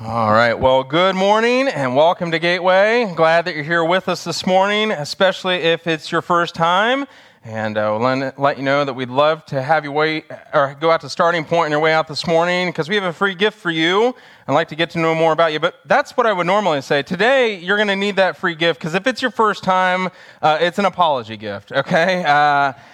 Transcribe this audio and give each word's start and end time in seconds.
All 0.00 0.30
right. 0.30 0.54
Well, 0.54 0.84
good 0.84 1.16
morning 1.16 1.66
and 1.66 1.96
welcome 1.96 2.30
to 2.30 2.38
Gateway. 2.38 3.12
Glad 3.16 3.46
that 3.46 3.56
you're 3.56 3.64
here 3.64 3.82
with 3.82 4.08
us 4.08 4.22
this 4.22 4.46
morning, 4.46 4.92
especially 4.92 5.56
if 5.56 5.88
it's 5.88 6.12
your 6.12 6.22
first 6.22 6.54
time. 6.54 7.04
And 7.42 7.76
uh, 7.76 7.98
we'll 7.98 8.32
let 8.38 8.58
you 8.58 8.62
know 8.62 8.84
that 8.84 8.94
we'd 8.94 9.08
love 9.08 9.44
to 9.46 9.60
have 9.60 9.82
you 9.82 9.90
wait 9.90 10.26
or 10.54 10.76
go 10.78 10.92
out 10.92 11.00
to 11.00 11.08
starting 11.08 11.44
point 11.44 11.64
on 11.64 11.70
your 11.72 11.80
way 11.80 11.92
out 11.92 12.06
this 12.06 12.28
morning 12.28 12.68
because 12.68 12.88
we 12.88 12.94
have 12.94 13.02
a 13.02 13.12
free 13.12 13.34
gift 13.34 13.58
for 13.58 13.72
you 13.72 14.14
and 14.46 14.54
like 14.54 14.68
to 14.68 14.76
get 14.76 14.90
to 14.90 15.00
know 15.00 15.16
more 15.16 15.32
about 15.32 15.52
you. 15.52 15.58
But 15.58 15.74
that's 15.84 16.16
what 16.16 16.26
I 16.26 16.32
would 16.32 16.46
normally 16.46 16.80
say. 16.80 17.02
Today, 17.02 17.58
you're 17.58 17.76
going 17.76 17.88
to 17.88 17.96
need 17.96 18.14
that 18.16 18.36
free 18.36 18.54
gift 18.54 18.78
because 18.78 18.94
if 18.94 19.04
it's 19.08 19.20
your 19.20 19.32
first 19.32 19.64
time, 19.64 20.10
uh, 20.40 20.58
it's 20.60 20.78
an 20.78 20.84
apology 20.84 21.36
gift, 21.36 21.72
okay? 21.72 22.24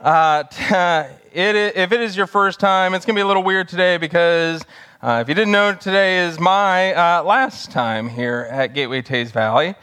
Uh, 0.00 0.06
uh 0.06 0.44
it, 1.32 1.56
if 1.56 1.90
it 1.90 2.00
is 2.00 2.16
your 2.16 2.26
first 2.28 2.60
time, 2.60 2.94
it's 2.94 3.04
going 3.04 3.14
to 3.14 3.18
be 3.18 3.22
a 3.22 3.26
little 3.26 3.42
weird 3.42 3.66
today 3.66 3.96
because 3.96 4.64
uh, 5.04 5.20
if 5.20 5.28
you 5.28 5.34
didn't 5.34 5.52
know, 5.52 5.74
today 5.74 6.24
is 6.24 6.40
my 6.40 6.94
uh, 6.94 7.22
last 7.22 7.70
time 7.70 8.08
here 8.08 8.48
at 8.50 8.72
Gateway 8.72 9.02
Teays 9.02 9.32
Valley. 9.32 9.74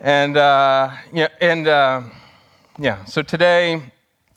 And, 0.00 0.36
uh, 0.36 0.90
yeah, 1.12 1.28
and 1.40 1.68
uh, 1.68 2.02
yeah, 2.76 3.04
so 3.04 3.22
today 3.22 3.74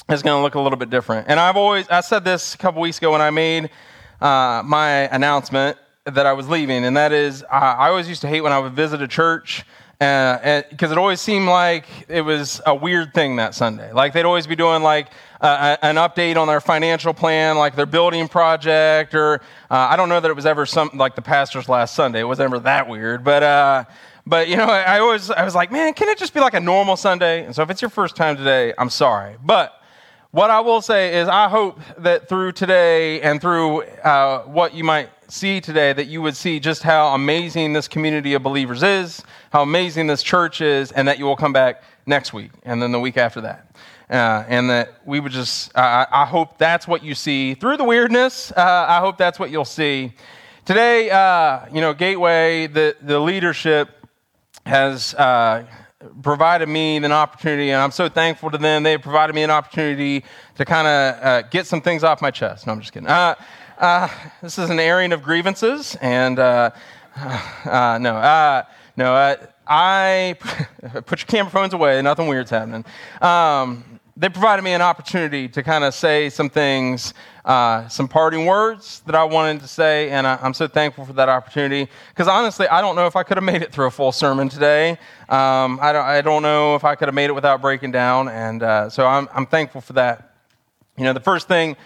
is 0.08 0.22
going 0.22 0.38
to 0.38 0.44
look 0.44 0.54
a 0.54 0.60
little 0.62 0.78
bit 0.78 0.92
different. 0.92 1.28
And 1.30 1.40
I've 1.40 1.58
always, 1.58 1.90
I 1.90 2.02
said 2.02 2.24
this 2.24 2.54
a 2.54 2.60
couple 2.60 2.80
weeks 2.80 3.00
ago 3.00 3.12
when 3.12 3.22
I 3.22 3.32
made 3.32 3.72
uh, 4.22 4.62
my 4.64 5.08
announcement 5.08 5.80
that 6.06 6.28
I 6.28 6.34
was 6.34 6.48
leaving, 6.48 6.86
and 6.86 6.96
that 6.96 7.12
is, 7.12 7.44
I 7.52 7.90
always 7.90 8.08
used 8.08 8.22
to 8.22 8.28
hate 8.28 8.42
when 8.42 8.52
I 8.52 8.60
would 8.60 8.74
visit 8.74 9.02
a 9.02 9.08
church 9.08 9.66
because 10.00 10.64
uh, 10.84 10.92
it 10.92 10.98
always 10.98 11.20
seemed 11.20 11.48
like 11.48 11.86
it 12.08 12.22
was 12.22 12.62
a 12.66 12.74
weird 12.74 13.14
thing 13.14 13.36
that 13.36 13.54
Sunday. 13.54 13.92
Like 13.92 14.14
they'd 14.14 14.24
always 14.24 14.48
be 14.48 14.56
doing 14.56 14.82
like 14.82 15.10
uh, 15.42 15.76
an 15.82 15.96
update 15.96 16.38
on 16.38 16.48
their 16.48 16.62
financial 16.62 17.14
plan, 17.14 17.58
like 17.58 17.76
their 17.76 17.86
building 17.86 18.30
project, 18.30 19.14
or 19.14 19.42
uh, 19.70 19.88
I 19.90 19.98
don't 19.98 20.08
know 20.08 20.22
that 20.22 20.32
it 20.32 20.36
was 20.36 20.46
ever 20.46 20.66
something 20.66 20.98
like 20.98 21.16
the 21.16 21.22
pastor's 21.22 21.68
last 21.68 21.96
Sunday. 21.96 22.22
It 22.22 22.24
was 22.24 22.40
never 22.40 22.60
that 22.60 22.88
weird, 22.88 23.26
but 23.26 23.44
uh, 23.44 23.84
but 24.26 24.48
you 24.48 24.56
know, 24.56 24.68
I, 24.68 24.84
I 24.84 25.00
always 25.00 25.32
I 25.32 25.44
was 25.44 25.54
like, 25.54 25.70
man, 25.70 25.94
can 25.94 26.08
it 26.08 26.18
just 26.18 26.34
be 26.34 26.40
like 26.40 26.54
a 26.54 26.62
normal 26.62 26.96
Sunday? 26.96 27.44
And 27.44 27.54
so 27.54 27.62
if 27.64 27.70
it's 27.70 27.82
your 27.82 27.90
first 27.90 28.16
time 28.16 28.38
today, 28.38 28.74
I'm 28.78 28.90
sorry, 28.90 29.36
but. 29.44 29.76
What 30.32 30.52
I 30.52 30.60
will 30.60 30.80
say 30.84 31.18
is, 31.18 31.28
I 31.28 31.50
hope 31.50 31.80
that 31.98 32.30
through 32.30 32.52
today 32.52 33.20
and 33.22 33.42
through 33.42 33.82
uh, 33.82 34.44
what 34.44 34.76
you 34.76 34.84
might 34.84 35.10
see 35.30 35.62
today 35.62 35.94
that 35.94 36.08
you 36.08 36.22
would 36.22 36.36
see 36.36 36.60
just 36.60 36.84
how 36.84 37.14
amazing 37.14 37.74
this 37.74 37.88
community 37.88 38.34
of 38.34 38.44
believers 38.44 38.84
is, 38.84 39.24
how 39.52 39.62
amazing 39.62 40.08
this 40.08 40.24
church 40.24 40.60
is, 40.60 40.92
and 40.92 41.08
that 41.08 41.20
you 41.20 41.26
will 41.26 41.36
come 41.36 41.54
back 41.54 41.84
next 42.06 42.34
week 42.34 42.52
and 42.64 42.82
then 42.82 42.92
the 42.92 43.00
week 43.00 43.18
after 43.18 43.42
that. 43.42 43.66
Uh, 44.10 44.44
and 44.48 44.70
that 44.72 44.96
we 45.06 45.20
would 45.20 45.32
just, 45.32 45.76
uh, 45.78 46.06
I 46.12 46.26
hope 46.26 46.58
that's 46.58 46.88
what 46.88 47.04
you 47.04 47.14
see 47.14 47.54
through 47.54 47.78
the 47.78 47.84
weirdness. 47.84 48.52
Uh, 48.52 48.86
I 48.90 49.00
hope 49.00 49.18
that's 49.18 49.38
what 49.38 49.52
you'll 49.52 49.66
see. 49.66 50.14
Today, 50.66 51.12
uh, 51.12 51.68
you 51.72 51.80
know, 51.80 51.94
Gateway, 51.94 52.66
the, 52.66 52.96
the 53.02 53.20
leadership 53.20 53.90
has 54.66 55.14
uh, 55.14 55.64
provided 56.24 56.70
me 56.70 56.98
an 56.98 57.12
opportunity, 57.12 57.70
and 57.70 57.82
I'm 57.82 57.92
so 57.92 58.10
thankful 58.10 58.50
to 58.50 58.58
them. 58.58 58.82
They 58.82 58.98
provided 58.98 59.36
me 59.36 59.44
an 59.44 59.52
opportunity 59.52 60.24
to 60.56 60.66
kind 60.66 60.88
of 60.88 61.24
uh, 61.24 61.42
get 61.44 61.68
some 61.68 61.82
things 61.82 62.04
off 62.04 62.20
my 62.20 62.32
chest. 62.32 62.66
No, 62.66 62.74
I'm 62.74 62.80
just 62.80 62.94
kidding. 62.94 63.08
Uh, 63.08 63.36
this 64.42 64.58
is 64.58 64.70
an 64.70 64.78
airing 64.78 65.14
of 65.14 65.24
grievances, 65.24 65.96
and 66.02 66.38
uh, 66.38 66.72
uh, 67.16 67.98
no, 68.02 68.16
uh, 68.18 68.64
no, 68.98 69.16
uh, 69.16 69.36
I 69.66 70.36
put 71.06 71.22
your 71.22 71.28
camera 71.28 71.50
phones 71.50 71.74
away. 71.74 72.02
Nothing 72.02 72.28
weird's 72.28 72.50
happening. 72.50 72.84
Um, 73.22 74.02
they 74.18 74.28
provided 74.28 74.64
me 74.64 74.74
an 74.74 74.82
opportunity 74.82 75.48
to 75.48 75.64
kind 75.64 75.86
of 75.86 75.94
say 75.94 76.30
some 76.30 76.50
things, 76.50 77.14
uh, 77.46 77.88
some 77.88 78.10
parting 78.10 78.46
words 78.46 79.02
that 79.06 79.16
I 79.16 79.24
wanted 79.24 79.62
to 79.62 79.68
say, 79.70 80.10
and 80.10 80.28
I, 80.28 80.46
am 80.46 80.54
so 80.54 80.68
thankful 80.68 81.06
for 81.06 81.14
that 81.14 81.30
opportunity. 81.30 81.90
Because 82.10 82.28
honestly, 82.28 82.68
I 82.68 82.82
don't 82.82 82.98
know 82.98 83.08
if 83.08 83.16
I 83.16 83.24
could 83.24 83.38
have 83.38 83.46
made 83.46 83.62
it 83.62 83.72
through 83.72 83.88
a 83.88 83.92
full 83.92 84.12
sermon 84.12 84.50
today. 84.50 84.92
Um, 85.30 85.80
I, 85.82 85.94
don't, 85.94 86.06
I 86.06 86.20
don't 86.20 86.44
know 86.44 86.76
if 86.76 86.84
I 86.84 86.96
could 86.96 87.08
have 87.08 87.16
made 87.16 87.30
it 87.30 87.34
without 87.34 87.62
breaking 87.62 87.94
down, 87.94 88.28
and 88.28 88.92
so 88.92 89.08
I'm, 89.08 89.30
I'm 89.34 89.46
thankful 89.46 89.80
for 89.80 89.94
that. 89.94 90.36
You 90.98 91.06
know, 91.06 91.14
the 91.14 91.22
first 91.22 91.48
thing 91.48 91.78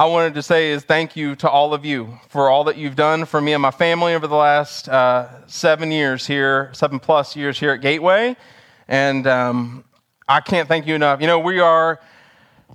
I 0.00 0.06
wanted 0.06 0.32
to 0.32 0.42
say 0.42 0.70
is 0.70 0.82
thank 0.82 1.14
you 1.14 1.36
to 1.36 1.50
all 1.50 1.74
of 1.74 1.84
you 1.84 2.18
for 2.30 2.48
all 2.48 2.64
that 2.64 2.78
you've 2.78 2.96
done 2.96 3.26
for 3.26 3.38
me 3.38 3.52
and 3.52 3.60
my 3.60 3.70
family 3.70 4.14
over 4.14 4.26
the 4.26 4.34
last 4.34 4.88
uh, 4.88 5.46
seven 5.46 5.92
years 5.92 6.26
here, 6.26 6.70
seven 6.72 6.98
plus 6.98 7.36
years 7.36 7.60
here 7.60 7.72
at 7.72 7.82
Gateway. 7.82 8.34
And 8.88 9.26
um, 9.26 9.84
I 10.26 10.40
can't 10.40 10.66
thank 10.66 10.86
you 10.86 10.94
enough. 10.94 11.20
You 11.20 11.26
know, 11.26 11.38
we 11.38 11.60
are. 11.60 12.00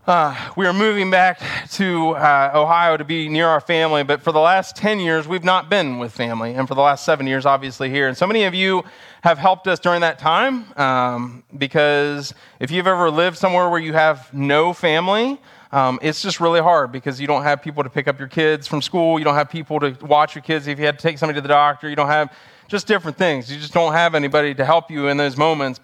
Uh, 0.06 0.52
we 0.56 0.68
are 0.68 0.74
moving 0.74 1.10
back 1.10 1.42
to 1.72 2.12
uh, 2.12 2.52
Ohio 2.54 2.96
to 2.96 3.04
be 3.04 3.28
near 3.28 3.48
our 3.48 3.62
family, 3.62 4.04
but 4.04 4.22
for 4.22 4.32
the 4.32 4.40
last 4.40 4.76
10 4.76 5.00
years, 5.00 5.28
we've 5.28 5.44
not 5.44 5.68
been 5.68 5.98
with 5.98 6.12
family. 6.12 6.54
And 6.54 6.68
for 6.68 6.76
the 6.76 6.82
last 6.82 7.06
seven 7.06 7.26
years, 7.26 7.44
obviously, 7.44 7.90
here. 7.90 8.08
And 8.08 8.16
so 8.16 8.28
many 8.28 8.44
of 8.44 8.54
you 8.54 8.84
have 9.24 9.40
helped 9.40 9.68
us 9.68 9.80
during 9.80 10.02
that 10.02 10.20
time 10.20 10.78
um, 10.78 11.44
because 11.58 12.36
if 12.60 12.70
you've 12.70 12.86
ever 12.86 13.10
lived 13.10 13.36
somewhere 13.36 13.68
where 13.68 13.80
you 13.80 13.94
have 13.94 14.32
no 14.32 14.74
family, 14.74 15.40
um, 15.76 16.00
it's 16.02 16.22
just 16.22 16.40
really 16.40 16.62
hard 16.62 16.94
because 16.94 17.20
you 17.20 17.28
don't 17.28 17.44
have 17.44 17.62
people 17.62 17.84
to 17.84 17.90
pick 17.90 18.08
up 18.08 18.18
your 18.18 18.30
kids 18.30 18.66
from 18.66 18.82
school. 18.82 19.20
You 19.20 19.26
don't 19.26 19.36
have 19.36 19.50
people 19.50 19.82
to 19.82 19.94
watch 20.06 20.34
your 20.34 20.42
kids 20.42 20.68
if 20.68 20.80
you 20.80 20.86
had 20.86 20.98
to 20.98 21.04
take 21.04 21.18
somebody 21.18 21.36
to 21.36 21.42
the 21.42 21.50
doctor. 21.50 21.90
You 21.90 21.98
don't 21.98 22.08
have 22.08 22.32
just 22.70 22.88
different 22.88 23.18
things. 23.18 23.52
You 23.52 23.60
just 23.60 23.74
don't 23.74 23.92
have 23.92 24.16
anybody 24.16 24.56
to 24.56 24.64
help 24.64 24.90
you 24.90 25.10
in 25.10 25.18
those 25.18 25.36
moments. 25.36 25.82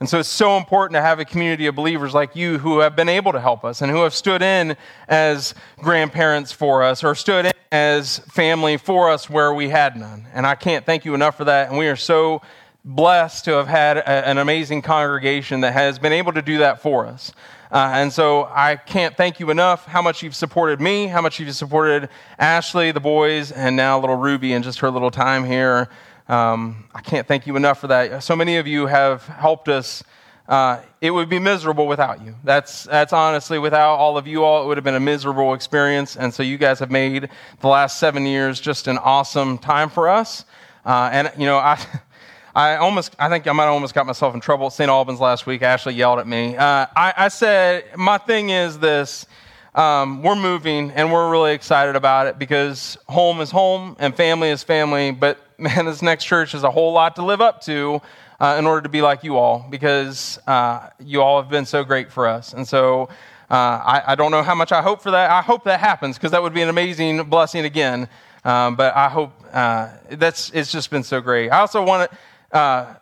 And 0.00 0.08
so 0.08 0.18
it's 0.18 0.28
so 0.28 0.58
important 0.58 0.96
to 0.96 1.00
have 1.00 1.18
a 1.18 1.24
community 1.24 1.64
of 1.66 1.74
believers 1.74 2.12
like 2.12 2.36
you 2.36 2.58
who 2.58 2.80
have 2.80 2.94
been 2.94 3.08
able 3.08 3.32
to 3.32 3.40
help 3.40 3.64
us 3.64 3.80
and 3.80 3.90
who 3.90 4.02
have 4.02 4.12
stood 4.12 4.42
in 4.42 4.76
as 5.08 5.54
grandparents 5.78 6.52
for 6.52 6.82
us 6.82 7.02
or 7.02 7.14
stood 7.14 7.46
in 7.46 7.52
as 7.70 8.18
family 8.18 8.76
for 8.76 9.08
us 9.08 9.30
where 9.30 9.54
we 9.54 9.70
had 9.70 9.96
none. 9.96 10.26
And 10.34 10.46
I 10.46 10.56
can't 10.56 10.84
thank 10.84 11.06
you 11.06 11.14
enough 11.14 11.38
for 11.38 11.44
that. 11.44 11.70
And 11.70 11.78
we 11.78 11.88
are 11.88 11.96
so 11.96 12.42
blessed 12.84 13.46
to 13.46 13.52
have 13.52 13.68
had 13.68 13.96
a, 13.96 14.28
an 14.28 14.36
amazing 14.36 14.82
congregation 14.82 15.62
that 15.62 15.72
has 15.72 15.98
been 15.98 16.12
able 16.12 16.34
to 16.34 16.42
do 16.42 16.58
that 16.58 16.82
for 16.82 17.06
us. 17.06 17.32
Uh, 17.72 17.90
and 17.94 18.12
so 18.12 18.44
I 18.52 18.76
can't 18.76 19.16
thank 19.16 19.40
you 19.40 19.48
enough 19.48 19.86
how 19.86 20.02
much 20.02 20.22
you've 20.22 20.36
supported 20.36 20.78
me, 20.78 21.06
how 21.06 21.22
much 21.22 21.40
you've 21.40 21.54
supported 21.56 22.10
Ashley, 22.38 22.92
the 22.92 23.00
boys, 23.00 23.50
and 23.50 23.74
now 23.74 23.98
little 23.98 24.16
Ruby 24.16 24.52
and 24.52 24.62
just 24.62 24.80
her 24.80 24.90
little 24.90 25.10
time 25.10 25.42
here. 25.42 25.88
Um, 26.28 26.84
I 26.94 27.00
can't 27.00 27.26
thank 27.26 27.46
you 27.46 27.56
enough 27.56 27.80
for 27.80 27.86
that. 27.86 28.22
So 28.22 28.36
many 28.36 28.58
of 28.58 28.66
you 28.66 28.88
have 28.88 29.26
helped 29.26 29.70
us. 29.70 30.04
Uh, 30.46 30.82
it 31.00 31.12
would 31.12 31.30
be 31.30 31.38
miserable 31.38 31.86
without 31.86 32.22
you. 32.22 32.34
That's, 32.44 32.84
that's 32.84 33.14
honestly, 33.14 33.58
without 33.58 33.94
all 33.94 34.18
of 34.18 34.26
you 34.26 34.44
all, 34.44 34.62
it 34.62 34.66
would 34.66 34.76
have 34.76 34.84
been 34.84 34.94
a 34.94 35.00
miserable 35.00 35.54
experience. 35.54 36.14
And 36.14 36.34
so 36.34 36.42
you 36.42 36.58
guys 36.58 36.78
have 36.80 36.90
made 36.90 37.30
the 37.60 37.68
last 37.68 37.98
seven 37.98 38.26
years 38.26 38.60
just 38.60 38.86
an 38.86 38.98
awesome 38.98 39.56
time 39.56 39.88
for 39.88 40.10
us. 40.10 40.44
Uh, 40.84 41.08
and, 41.10 41.32
you 41.38 41.46
know, 41.46 41.56
I. 41.56 41.82
I 42.54 42.76
almost, 42.76 43.16
I 43.18 43.30
think 43.30 43.46
I 43.46 43.52
might 43.52 43.64
have 43.64 43.72
almost 43.72 43.94
got 43.94 44.06
myself 44.06 44.34
in 44.34 44.40
trouble 44.40 44.66
at 44.66 44.74
St. 44.74 44.90
Albans 44.90 45.20
last 45.20 45.46
week. 45.46 45.62
Ashley 45.62 45.94
yelled 45.94 46.18
at 46.18 46.26
me. 46.26 46.54
Uh, 46.54 46.86
I, 46.94 47.14
I, 47.16 47.28
said, 47.28 47.84
my 47.96 48.18
thing 48.18 48.50
is 48.50 48.78
this. 48.78 49.26
Um, 49.74 50.22
we're 50.22 50.36
moving 50.36 50.90
and 50.90 51.10
we're 51.10 51.30
really 51.30 51.54
excited 51.54 51.96
about 51.96 52.26
it 52.26 52.38
because 52.38 52.98
home 53.08 53.40
is 53.40 53.50
home 53.50 53.96
and 53.98 54.14
family 54.14 54.50
is 54.50 54.62
family. 54.62 55.12
But 55.12 55.38
man, 55.58 55.86
this 55.86 56.02
next 56.02 56.24
church 56.24 56.54
is 56.54 56.62
a 56.62 56.70
whole 56.70 56.92
lot 56.92 57.16
to 57.16 57.24
live 57.24 57.40
up 57.40 57.62
to 57.62 58.02
uh, 58.38 58.56
in 58.58 58.66
order 58.66 58.82
to 58.82 58.90
be 58.90 59.00
like 59.00 59.24
you 59.24 59.38
all 59.38 59.66
because 59.70 60.38
uh, 60.46 60.90
you 61.00 61.22
all 61.22 61.40
have 61.40 61.50
been 61.50 61.64
so 61.64 61.84
great 61.84 62.12
for 62.12 62.26
us. 62.26 62.52
And 62.52 62.68
so 62.68 63.08
uh, 63.50 63.54
I, 63.54 64.02
I, 64.08 64.14
don't 64.14 64.30
know 64.30 64.42
how 64.42 64.54
much 64.54 64.72
I 64.72 64.82
hope 64.82 65.00
for 65.00 65.10
that. 65.12 65.30
I 65.30 65.40
hope 65.40 65.64
that 65.64 65.80
happens 65.80 66.16
because 66.16 66.32
that 66.32 66.42
would 66.42 66.52
be 66.52 66.62
an 66.62 66.68
amazing 66.68 67.22
blessing 67.24 67.64
again. 67.64 68.08
Um, 68.44 68.76
but 68.76 68.94
I 68.94 69.08
hope 69.08 69.32
uh, 69.52 69.90
that's 70.10 70.50
it's 70.50 70.72
just 70.72 70.90
been 70.90 71.02
so 71.02 71.20
great. 71.20 71.50
I 71.50 71.60
also 71.60 71.82
want 71.82 72.10
to 72.10 72.18
uh, 72.52 72.94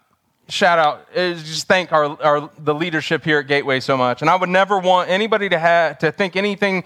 shout 0.49 0.79
out, 0.79 1.07
uh, 1.17 1.35
just 1.35 1.67
thank 1.67 1.93
our, 1.93 2.21
our, 2.23 2.51
the 2.59 2.75
leadership 2.75 3.25
here 3.25 3.39
at 3.39 3.47
Gateway 3.47 3.81
so 3.81 3.97
much. 3.97 4.21
And 4.21 4.31
I 4.31 4.37
would 4.37 4.49
never 4.49 4.79
want 4.79 5.09
anybody 5.09 5.49
to 5.49 5.59
have 5.59 5.99
to 5.99 6.13
think 6.13 6.37
anything 6.37 6.85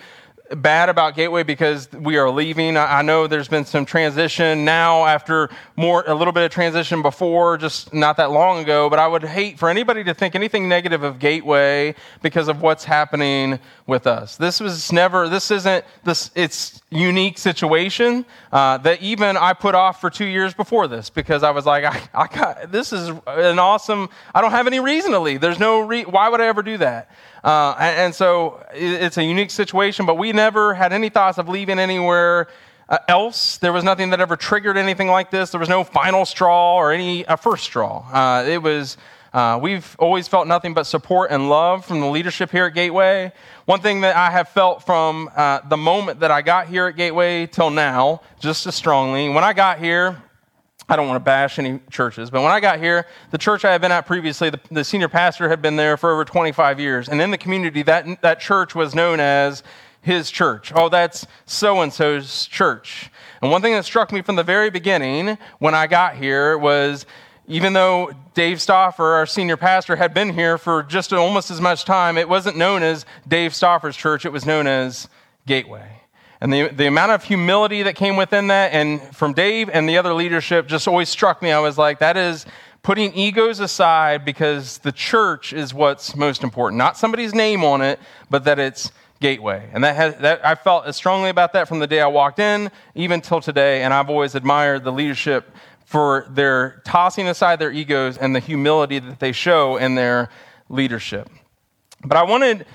bad 0.50 0.90
about 0.90 1.16
Gateway 1.16 1.42
because 1.42 1.90
we 1.92 2.18
are 2.18 2.30
leaving. 2.30 2.76
I 2.76 3.00
know 3.02 3.26
there's 3.26 3.48
been 3.48 3.64
some 3.64 3.86
transition 3.86 4.64
now 4.64 5.06
after 5.06 5.48
more 5.76 6.04
a 6.06 6.14
little 6.14 6.32
bit 6.32 6.44
of 6.44 6.50
transition 6.50 7.00
before, 7.00 7.56
just 7.56 7.94
not 7.94 8.18
that 8.18 8.30
long 8.30 8.60
ago. 8.60 8.90
But 8.90 8.98
I 8.98 9.06
would 9.06 9.24
hate 9.24 9.58
for 9.58 9.70
anybody 9.70 10.04
to 10.04 10.12
think 10.12 10.34
anything 10.34 10.68
negative 10.68 11.02
of 11.02 11.18
Gateway 11.18 11.94
because 12.22 12.48
of 12.48 12.60
what's 12.60 12.84
happening 12.84 13.58
with 13.86 14.06
us. 14.06 14.36
This 14.36 14.60
was 14.60 14.92
never. 14.92 15.28
This 15.28 15.50
isn't 15.50 15.84
this. 16.04 16.30
It's 16.34 16.82
unique 16.90 17.38
situation 17.38 18.26
uh, 18.52 18.78
that 18.78 19.02
even 19.02 19.36
I 19.36 19.54
put 19.54 19.74
off 19.74 20.00
for 20.00 20.10
two 20.10 20.26
years 20.26 20.52
before 20.52 20.88
this 20.88 21.08
because 21.08 21.42
I 21.42 21.50
was 21.52 21.64
like, 21.64 21.84
I, 21.84 22.02
I 22.14 22.26
got 22.26 22.70
this 22.70 22.92
is 22.92 23.08
an 23.26 23.58
awesome. 23.58 24.10
I 24.34 24.42
don't 24.42 24.50
have 24.50 24.66
any 24.66 24.80
reason 24.80 25.12
to 25.12 25.20
leave. 25.20 25.40
There's 25.40 25.58
no. 25.58 25.80
Re, 25.80 26.02
why 26.02 26.28
would 26.28 26.40
I 26.40 26.46
ever 26.46 26.62
do 26.62 26.76
that? 26.78 27.10
Uh, 27.44 27.76
and, 27.78 27.98
and, 27.98 28.14
so 28.14 28.64
it's 28.72 29.18
a 29.18 29.22
unique 29.22 29.50
situation, 29.50 30.06
but 30.06 30.16
we 30.16 30.32
never 30.32 30.72
had 30.72 30.94
any 30.94 31.10
thoughts 31.10 31.36
of 31.36 31.46
leaving 31.46 31.78
anywhere 31.78 32.48
uh, 32.88 32.96
else. 33.06 33.58
There 33.58 33.72
was 33.72 33.84
nothing 33.84 34.10
that 34.10 34.20
ever 34.20 34.34
triggered 34.34 34.78
anything 34.78 35.08
like 35.08 35.30
this. 35.30 35.50
There 35.50 35.60
was 35.60 35.68
no 35.68 35.84
final 35.84 36.24
straw 36.24 36.76
or 36.76 36.90
any 36.90 37.24
a 37.24 37.36
first 37.36 37.64
straw. 37.64 38.06
Uh, 38.10 38.44
it 38.44 38.62
was. 38.62 38.96
Uh, 39.34 39.58
we've 39.60 39.96
always 39.98 40.28
felt 40.28 40.46
nothing 40.46 40.74
but 40.74 40.84
support 40.84 41.32
and 41.32 41.48
love 41.48 41.84
from 41.84 41.98
the 41.98 42.06
leadership 42.06 42.52
here 42.52 42.66
at 42.66 42.74
Gateway. 42.74 43.32
One 43.64 43.80
thing 43.80 44.02
that 44.02 44.14
I 44.14 44.30
have 44.30 44.48
felt 44.50 44.86
from 44.86 45.28
uh, 45.34 45.58
the 45.68 45.76
moment 45.76 46.20
that 46.20 46.30
I 46.30 46.40
got 46.40 46.68
here 46.68 46.86
at 46.86 46.96
Gateway 46.96 47.46
till 47.46 47.70
now, 47.70 48.20
just 48.38 48.64
as 48.68 48.76
strongly, 48.76 49.28
when 49.28 49.42
I 49.42 49.52
got 49.52 49.80
here, 49.80 50.22
I 50.88 50.96
don't 50.96 51.08
want 51.08 51.16
to 51.16 51.24
bash 51.24 51.58
any 51.58 51.80
churches, 51.90 52.30
but 52.30 52.42
when 52.42 52.52
I 52.52 52.60
got 52.60 52.78
here, 52.78 53.06
the 53.30 53.38
church 53.38 53.64
I 53.64 53.72
had 53.72 53.80
been 53.80 53.92
at 53.92 54.06
previously, 54.06 54.50
the, 54.50 54.60
the 54.70 54.84
senior 54.84 55.08
pastor 55.08 55.48
had 55.48 55.62
been 55.62 55.76
there 55.76 55.96
for 55.96 56.12
over 56.12 56.24
25 56.24 56.78
years. 56.78 57.08
And 57.08 57.22
in 57.22 57.30
the 57.30 57.38
community, 57.38 57.82
that, 57.84 58.20
that 58.20 58.40
church 58.40 58.74
was 58.74 58.94
known 58.94 59.18
as 59.18 59.62
his 60.02 60.30
church. 60.30 60.72
Oh, 60.74 60.90
that's 60.90 61.26
so 61.46 61.80
and 61.80 61.92
so's 61.92 62.46
church. 62.46 63.10
And 63.40 63.50
one 63.50 63.62
thing 63.62 63.72
that 63.72 63.86
struck 63.86 64.12
me 64.12 64.20
from 64.20 64.36
the 64.36 64.42
very 64.42 64.68
beginning 64.68 65.38
when 65.58 65.74
I 65.74 65.86
got 65.86 66.16
here 66.16 66.58
was 66.58 67.06
even 67.46 67.72
though 67.72 68.10
Dave 68.34 68.58
Stoffer, 68.58 69.14
our 69.14 69.26
senior 69.26 69.56
pastor, 69.56 69.96
had 69.96 70.14
been 70.14 70.32
here 70.32 70.58
for 70.58 70.82
just 70.82 71.12
almost 71.12 71.50
as 71.50 71.60
much 71.60 71.84
time, 71.84 72.16
it 72.16 72.28
wasn't 72.28 72.56
known 72.56 72.82
as 72.82 73.04
Dave 73.26 73.52
Stoffer's 73.52 73.96
church, 73.96 74.24
it 74.24 74.32
was 74.32 74.46
known 74.46 74.66
as 74.66 75.08
Gateway. 75.46 76.03
And 76.44 76.52
the, 76.52 76.68
the 76.68 76.86
amount 76.86 77.10
of 77.10 77.24
humility 77.24 77.84
that 77.84 77.96
came 77.96 78.16
within 78.16 78.48
that, 78.48 78.74
and 78.74 79.00
from 79.16 79.32
Dave 79.32 79.70
and 79.70 79.88
the 79.88 79.96
other 79.96 80.12
leadership, 80.12 80.66
just 80.68 80.86
always 80.86 81.08
struck 81.08 81.40
me. 81.40 81.50
I 81.50 81.58
was 81.58 81.78
like, 81.78 82.00
that 82.00 82.18
is 82.18 82.44
putting 82.82 83.14
egos 83.14 83.60
aside 83.60 84.26
because 84.26 84.76
the 84.76 84.92
church 84.92 85.54
is 85.54 85.72
what's 85.72 86.14
most 86.14 86.44
important. 86.44 86.76
Not 86.76 86.98
somebody's 86.98 87.34
name 87.34 87.64
on 87.64 87.80
it, 87.80 87.98
but 88.28 88.44
that 88.44 88.58
it's 88.58 88.92
gateway. 89.20 89.70
And 89.72 89.82
that, 89.84 89.96
has, 89.96 90.16
that 90.16 90.44
I 90.44 90.54
felt 90.54 90.84
as 90.84 90.96
strongly 90.96 91.30
about 91.30 91.54
that 91.54 91.66
from 91.66 91.78
the 91.78 91.86
day 91.86 92.02
I 92.02 92.08
walked 92.08 92.38
in, 92.38 92.70
even 92.94 93.22
till 93.22 93.40
today. 93.40 93.82
And 93.82 93.94
I've 93.94 94.10
always 94.10 94.34
admired 94.34 94.84
the 94.84 94.92
leadership 94.92 95.50
for 95.86 96.26
their 96.28 96.82
tossing 96.84 97.26
aside 97.26 97.58
their 97.58 97.72
egos 97.72 98.18
and 98.18 98.36
the 98.36 98.40
humility 98.40 98.98
that 98.98 99.18
they 99.18 99.32
show 99.32 99.78
in 99.78 99.94
their 99.94 100.28
leadership. 100.68 101.30
But 102.04 102.18
I 102.18 102.24
wanted 102.24 102.66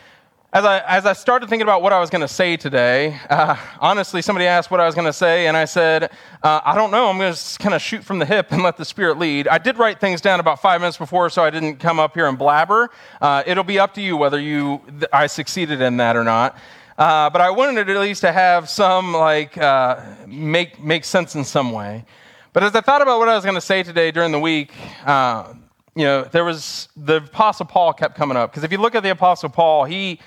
as 0.52 0.66
I, 0.66 0.80
as 0.80 1.06
I 1.06 1.14
started 1.14 1.48
thinking 1.48 1.62
about 1.62 1.84
what 1.84 1.94
I 1.94 2.00
was 2.00 2.10
going 2.10 2.22
to 2.22 2.28
say 2.28 2.58
today, 2.58 3.20
uh, 3.30 3.56
honestly, 3.80 4.24
somebody 4.24 4.48
asked 4.48 4.72
what 4.72 4.80
I 4.80 4.86
was 4.88 4.96
going 4.96 5.06
to 5.06 5.14
say, 5.14 5.46
and 5.46 5.56
I 5.56 5.66
said, 5.66 6.06
uh, 6.42 6.62
I 6.66 6.74
don't 6.74 6.90
know. 6.90 7.08
I'm 7.08 7.20
going 7.20 7.32
to 7.32 7.60
kind 7.60 7.76
of 7.76 7.82
shoot 7.84 8.04
from 8.04 8.18
the 8.18 8.26
hip 8.26 8.52
and 8.52 8.64
let 8.64 8.76
the 8.76 8.84
Spirit 8.84 9.20
lead. 9.20 9.48
I 9.48 9.60
did 9.60 9.78
write 9.78 10.00
things 10.00 10.22
down 10.22 10.40
about 10.40 10.60
five 10.60 10.82
minutes 10.82 10.98
before, 10.98 11.30
so 11.30 11.44
I 11.44 11.52
didn't 11.52 11.78
come 11.78 12.00
up 12.00 12.16
here 12.16 12.28
and 12.28 12.36
blabber. 12.36 12.90
Uh, 13.22 13.44
it'll 13.46 13.64
be 13.64 13.78
up 13.78 13.94
to 13.94 14.02
you 14.02 14.18
whether 14.18 14.40
you 14.40 14.82
I 15.14 15.28
succeeded 15.28 15.82
in 15.82 15.98
that 15.98 16.16
or 16.16 16.24
not. 16.24 16.58
Uh, 16.98 17.30
but 17.30 17.42
I 17.42 17.52
wanted 17.52 17.88
at 17.88 17.98
least 17.98 18.22
to 18.22 18.32
have 18.32 18.70
some 18.70 19.14
like 19.14 19.56
uh, 19.56 20.04
make 20.28 20.84
make 20.84 21.06
sense 21.06 21.36
in 21.36 21.44
some 21.44 21.72
way. 21.72 22.06
But 22.54 22.64
as 22.64 22.76
I 22.76 22.82
thought 22.82 23.04
about 23.04 23.20
what 23.20 23.30
I 23.30 23.36
was 23.36 23.44
going 23.44 23.56
to 23.56 23.62
say 23.62 23.84
today 23.84 24.10
during 24.10 24.32
the 24.32 24.40
week, 24.40 24.74
uh, 25.06 25.54
you 25.96 26.06
know, 26.06 26.24
there 26.24 26.44
was 26.44 26.90
the 26.98 27.18
Apostle 27.18 27.68
Paul 27.68 27.94
kept 27.94 28.16
coming 28.16 28.36
up 28.36 28.52
because 28.52 28.64
if 28.64 28.72
you 28.72 28.80
look 28.80 28.96
at 28.96 29.04
the 29.04 29.12
Apostle 29.12 29.50
Paul, 29.50 29.86
he 29.86 30.20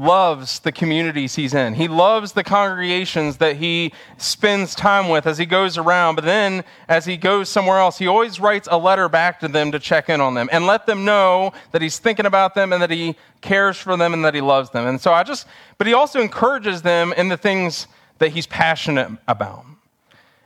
loves 0.00 0.60
the 0.60 0.72
communities 0.72 1.34
he's 1.34 1.52
in. 1.52 1.74
He 1.74 1.86
loves 1.86 2.32
the 2.32 2.42
congregations 2.42 3.36
that 3.36 3.56
he 3.56 3.92
spends 4.16 4.74
time 4.74 5.10
with 5.10 5.26
as 5.26 5.36
he 5.36 5.44
goes 5.44 5.76
around. 5.76 6.14
But 6.14 6.24
then, 6.24 6.64
as 6.88 7.04
he 7.04 7.18
goes 7.18 7.50
somewhere 7.50 7.78
else, 7.78 7.98
he 7.98 8.06
always 8.06 8.40
writes 8.40 8.66
a 8.70 8.78
letter 8.78 9.10
back 9.10 9.40
to 9.40 9.48
them 9.48 9.72
to 9.72 9.78
check 9.78 10.08
in 10.08 10.22
on 10.22 10.32
them 10.32 10.48
and 10.50 10.66
let 10.66 10.86
them 10.86 11.04
know 11.04 11.52
that 11.72 11.82
he's 11.82 11.98
thinking 11.98 12.24
about 12.24 12.54
them 12.54 12.72
and 12.72 12.82
that 12.82 12.90
he 12.90 13.14
cares 13.42 13.76
for 13.76 13.94
them 13.96 14.14
and 14.14 14.24
that 14.24 14.34
he 14.34 14.40
loves 14.40 14.70
them. 14.70 14.86
And 14.86 14.98
so 14.98 15.12
I 15.12 15.22
just, 15.22 15.46
but 15.76 15.86
he 15.86 15.92
also 15.92 16.20
encourages 16.20 16.80
them 16.80 17.12
in 17.12 17.28
the 17.28 17.36
things 17.36 17.86
that 18.20 18.30
he's 18.30 18.46
passionate 18.46 19.10
about. 19.28 19.66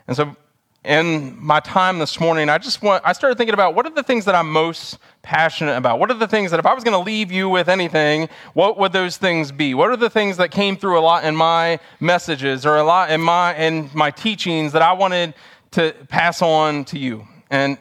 And 0.09 0.17
so 0.17 0.37
in 0.85 1.43
my 1.43 1.61
time 1.61 1.99
this 1.99 2.21
morning, 2.21 2.51
I 2.51 2.59
just 2.59 2.83
want, 2.83 3.03
I 3.07 3.15
started 3.15 3.39
thinking 3.39 3.55
about 3.55 3.75
what 3.75 3.87
are 3.87 3.91
the 3.91 4.03
things 4.03 4.27
that 4.27 4.35
I'm 4.35 4.51
most 4.51 4.99
passionate 5.23 5.77
about? 5.77 5.99
What 5.99 6.11
are 6.11 6.19
the 6.19 6.29
things 6.29 6.51
that 6.51 6.61
if 6.61 6.67
I 6.67 6.75
was 6.75 6.85
going 6.85 6.93
to 6.93 7.05
leave 7.05 7.33
you 7.33 7.49
with 7.49 7.69
anything, 7.69 8.29
what 8.53 8.79
would 8.79 8.93
those 8.93 9.17
things 9.17 9.51
be? 9.51 9.73
What 9.73 9.91
are 9.91 9.97
the 9.97 10.11
things 10.11 10.37
that 10.37 10.51
came 10.51 10.77
through 10.77 10.99
a 10.99 11.01
lot 11.01 11.25
in 11.25 11.35
my 11.35 11.81
messages 12.01 12.67
or 12.67 12.77
a 12.77 12.85
lot 12.85 13.11
in 13.11 13.21
my, 13.21 13.57
in 13.57 13.89
my 13.95 14.11
teachings 14.11 14.73
that 14.73 14.83
I 14.83 14.93
wanted 14.93 15.35
to 15.73 15.95
pass 16.09 16.43
on 16.43 16.85
to 16.87 16.99
you? 16.99 17.27
And 17.49 17.79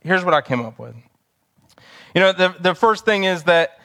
here's 0.00 0.24
what 0.24 0.34
I 0.34 0.40
came 0.40 0.60
up 0.66 0.78
with. 0.78 0.96
You 2.14 2.20
know, 2.20 2.32
the, 2.32 2.54
the 2.58 2.74
first 2.74 3.04
thing 3.04 3.24
is 3.24 3.44
that 3.44 3.79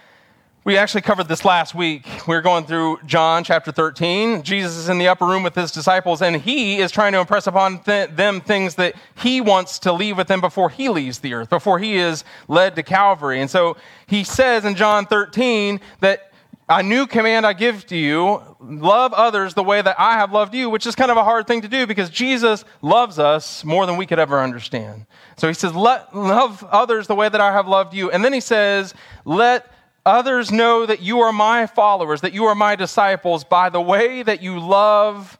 we 0.65 0.79
actually 0.79 1.01
covered 1.01 1.27
this 1.27 1.45
last 1.45 1.75
week. 1.75 2.07
We 2.27 2.35
are 2.35 2.41
going 2.41 2.65
through 2.65 2.97
John 3.05 3.43
chapter 3.43 3.71
13. 3.71 4.41
Jesus 4.41 4.75
is 4.75 4.89
in 4.89 4.97
the 4.97 5.07
upper 5.07 5.23
room 5.23 5.43
with 5.43 5.53
his 5.53 5.71
disciples, 5.71 6.23
and 6.23 6.37
he 6.37 6.79
is 6.79 6.91
trying 6.91 7.11
to 7.11 7.19
impress 7.19 7.45
upon 7.45 7.83
th- 7.83 8.09
them 8.09 8.41
things 8.41 8.73
that 8.75 8.95
he 9.13 9.41
wants 9.41 9.77
to 9.79 9.93
leave 9.93 10.17
with 10.17 10.27
them 10.27 10.41
before 10.41 10.71
he 10.71 10.89
leaves 10.89 11.19
the 11.19 11.35
earth, 11.35 11.51
before 11.51 11.77
he 11.77 11.97
is 11.97 12.23
led 12.47 12.75
to 12.77 12.81
Calvary. 12.81 13.41
And 13.41 13.49
so 13.49 13.77
he 14.07 14.23
says 14.23 14.65
in 14.65 14.73
John 14.73 15.05
13 15.05 15.79
that 15.99 16.31
a 16.67 16.81
new 16.81 17.05
command 17.05 17.45
I 17.45 17.53
give 17.53 17.85
to 17.87 17.95
you 17.95 18.41
love 18.59 19.13
others 19.13 19.53
the 19.53 19.61
way 19.61 19.83
that 19.83 19.99
I 19.99 20.13
have 20.13 20.31
loved 20.31 20.55
you, 20.55 20.71
which 20.71 20.87
is 20.87 20.95
kind 20.95 21.11
of 21.11 21.17
a 21.17 21.23
hard 21.23 21.45
thing 21.45 21.61
to 21.61 21.67
do 21.67 21.85
because 21.85 22.09
Jesus 22.09 22.65
loves 22.81 23.19
us 23.19 23.63
more 23.63 23.85
than 23.85 23.97
we 23.97 24.07
could 24.07 24.17
ever 24.17 24.41
understand. 24.41 25.05
So 25.37 25.47
he 25.47 25.53
says, 25.53 25.75
Love 25.75 26.63
others 26.71 27.05
the 27.05 27.13
way 27.13 27.29
that 27.29 27.39
I 27.39 27.51
have 27.51 27.67
loved 27.67 27.93
you. 27.93 28.09
And 28.09 28.25
then 28.25 28.33
he 28.33 28.39
says, 28.39 28.95
Let 29.25 29.71
Others 30.05 30.51
know 30.51 30.85
that 30.85 31.01
you 31.01 31.21
are 31.21 31.31
my 31.31 31.65
followers, 31.65 32.21
that 32.21 32.33
you 32.33 32.45
are 32.45 32.55
my 32.55 32.75
disciples 32.75 33.43
by 33.43 33.69
the 33.69 33.81
way 33.81 34.21
that 34.21 34.41
you 34.41 34.59
love 34.59 35.39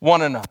one 0.00 0.20
another. 0.20 0.48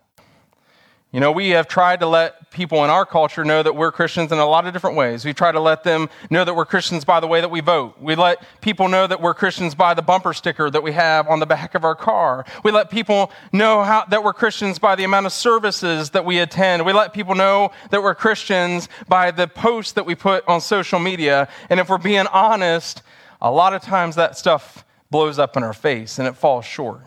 You 1.11 1.21
know, 1.21 1.31
we 1.31 1.51
have 1.51 1.69
tried 1.69 2.01
to 2.01 2.07
let 2.07 2.51
people 2.51 2.83
in 2.83 2.89
our 2.89 3.05
culture 3.05 3.45
know 3.45 3.63
that 3.63 3.73
we're 3.73 3.91
Christians 3.93 4.33
in 4.33 4.37
a 4.37 4.45
lot 4.45 4.67
of 4.67 4.73
different 4.73 4.97
ways. 4.97 5.23
We 5.23 5.33
try 5.33 5.53
to 5.53 5.61
let 5.61 5.85
them 5.85 6.09
know 6.29 6.43
that 6.43 6.53
we're 6.53 6.65
Christians 6.65 7.05
by 7.05 7.21
the 7.21 7.27
way 7.27 7.39
that 7.39 7.49
we 7.49 7.61
vote. 7.61 7.95
We 8.01 8.15
let 8.15 8.43
people 8.59 8.89
know 8.89 9.07
that 9.07 9.21
we're 9.21 9.33
Christians 9.33 9.75
by 9.75 9.93
the 9.93 10.01
bumper 10.01 10.33
sticker 10.33 10.69
that 10.69 10.83
we 10.83 10.91
have 10.91 11.29
on 11.29 11.39
the 11.39 11.45
back 11.45 11.73
of 11.73 11.85
our 11.85 11.95
car. 11.95 12.45
We 12.65 12.71
let 12.71 12.89
people 12.89 13.31
know 13.53 13.83
how, 13.83 14.03
that 14.09 14.25
we're 14.25 14.33
Christians 14.33 14.77
by 14.77 14.95
the 14.95 15.05
amount 15.05 15.25
of 15.25 15.31
services 15.31 16.09
that 16.09 16.25
we 16.25 16.39
attend. 16.39 16.85
We 16.85 16.91
let 16.91 17.13
people 17.13 17.35
know 17.35 17.71
that 17.91 18.03
we're 18.03 18.15
Christians 18.15 18.89
by 19.07 19.31
the 19.31 19.47
posts 19.47 19.93
that 19.93 20.05
we 20.05 20.15
put 20.15 20.45
on 20.49 20.59
social 20.59 20.99
media. 20.99 21.47
And 21.69 21.79
if 21.79 21.87
we're 21.87 21.97
being 21.97 22.27
honest, 22.27 23.03
a 23.41 23.51
lot 23.51 23.73
of 23.73 23.81
times 23.81 24.15
that 24.15 24.37
stuff 24.37 24.85
blows 25.11 25.39
up 25.39 25.55
in 25.55 25.63
our 25.63 25.73
face 25.73 26.19
and 26.19 26.27
it 26.27 26.35
falls 26.35 26.65
short. 26.65 27.01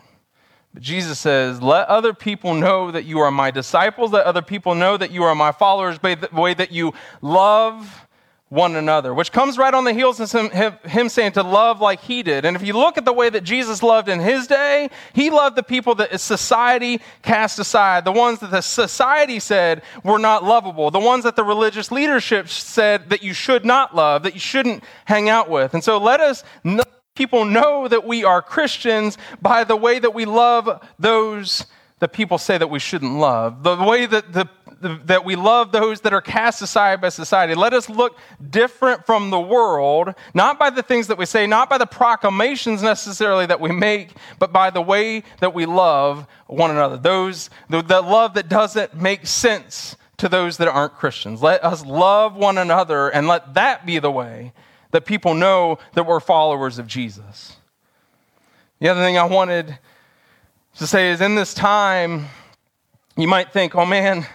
But 0.73 0.83
Jesus 0.83 1.19
says, 1.19 1.61
Let 1.61 1.87
other 1.87 2.13
people 2.13 2.53
know 2.53 2.91
that 2.91 3.05
you 3.05 3.19
are 3.19 3.31
my 3.31 3.51
disciples, 3.51 4.11
let 4.11 4.25
other 4.25 4.41
people 4.41 4.75
know 4.75 4.97
that 4.97 5.11
you 5.11 5.23
are 5.23 5.35
my 5.35 5.51
followers 5.51 5.97
by 5.97 6.15
the 6.15 6.29
way 6.31 6.53
that 6.53 6.71
you 6.71 6.93
love 7.21 8.07
one 8.49 8.75
another, 8.75 9.13
which 9.13 9.31
comes 9.31 9.59
right 9.59 9.73
on 9.75 9.83
the 9.83 9.93
heels 9.93 10.19
of 10.19 10.31
him, 10.31 10.49
him, 10.83 11.07
saying 11.07 11.33
to 11.33 11.43
love 11.43 11.79
like 11.79 12.01
he 12.01 12.23
did. 12.23 12.45
And 12.45 12.55
if 12.55 12.63
you 12.63 12.73
look 12.73 12.97
at 12.97 13.05
the 13.05 13.13
way 13.13 13.29
that 13.29 13.43
Jesus 13.43 13.83
loved 13.83 14.09
in 14.09 14.19
his 14.19 14.47
day, 14.47 14.89
he 15.13 15.29
loved 15.29 15.55
the 15.55 15.63
people 15.63 15.93
that 15.95 16.19
society 16.19 16.99
cast 17.21 17.59
aside, 17.59 18.05
the 18.05 18.11
ones 18.11 18.39
that 18.39 18.49
the 18.49 18.61
society 18.61 19.39
said 19.39 19.83
were 20.03 20.17
not 20.17 20.43
lovable, 20.43 20.89
the 20.89 20.99
ones 20.99 21.25
that 21.25 21.35
the 21.35 21.43
religious 21.43 21.91
leadership 21.91 22.49
said 22.49 23.11
that 23.11 23.21
you 23.21 23.33
should 23.33 23.65
not 23.65 23.95
love, 23.95 24.23
that 24.23 24.33
you 24.33 24.39
shouldn't 24.39 24.83
hang 25.05 25.29
out 25.29 25.47
with. 25.47 25.75
And 25.75 25.83
so 25.83 25.99
let 25.99 26.19
us 26.19 26.43
know, 26.63 26.83
people 27.13 27.45
know 27.45 27.87
that 27.87 28.03
we 28.03 28.23
are 28.23 28.41
Christians 28.41 29.19
by 29.43 29.63
the 29.63 29.75
way 29.75 29.99
that 29.99 30.15
we 30.15 30.25
love 30.25 30.83
those 30.97 31.65
that 31.99 32.13
people 32.13 32.37
say 32.37 32.57
that 32.57 32.69
we 32.69 32.79
shouldn't 32.79 33.19
love, 33.19 33.63
the 33.63 33.75
way 33.75 34.05
that 34.05 34.33
the 34.33 34.49
that 34.81 35.25
we 35.25 35.35
love 35.35 35.71
those 35.71 36.01
that 36.01 36.13
are 36.13 36.21
cast 36.21 36.61
aside 36.61 37.01
by 37.01 37.09
society. 37.09 37.55
Let 37.55 37.73
us 37.73 37.89
look 37.89 38.17
different 38.49 39.05
from 39.05 39.29
the 39.29 39.39
world, 39.39 40.13
not 40.33 40.57
by 40.57 40.69
the 40.69 40.83
things 40.83 41.07
that 41.07 41.17
we 41.17 41.25
say, 41.25 41.47
not 41.47 41.69
by 41.69 41.77
the 41.77 41.85
proclamations 41.85 42.81
necessarily 42.81 43.45
that 43.45 43.59
we 43.59 43.71
make, 43.71 44.11
but 44.37 44.51
by 44.53 44.69
the 44.69 44.81
way 44.81 45.23
that 45.39 45.53
we 45.53 45.65
love 45.65 46.27
one 46.47 46.71
another. 46.71 46.97
Those, 46.97 47.49
the, 47.69 47.81
the 47.81 48.01
love 48.01 48.33
that 48.35 48.49
doesn't 48.49 48.95
make 48.95 49.27
sense 49.27 49.95
to 50.17 50.29
those 50.29 50.57
that 50.57 50.67
aren't 50.67 50.93
Christians. 50.93 51.41
Let 51.41 51.63
us 51.63 51.85
love 51.85 52.35
one 52.35 52.57
another 52.57 53.09
and 53.09 53.27
let 53.27 53.53
that 53.55 53.85
be 53.85 53.99
the 53.99 54.11
way 54.11 54.53
that 54.91 55.05
people 55.05 55.33
know 55.33 55.77
that 55.93 56.05
we're 56.05 56.19
followers 56.19 56.79
of 56.79 56.87
Jesus. 56.87 57.57
The 58.79 58.89
other 58.89 59.01
thing 59.01 59.17
I 59.17 59.25
wanted 59.25 59.77
to 60.75 60.87
say 60.87 61.11
is 61.11 61.21
in 61.21 61.35
this 61.35 61.53
time, 61.53 62.27
you 63.17 63.27
might 63.27 63.51
think, 63.51 63.75
oh 63.75 63.85
man, 63.85 64.25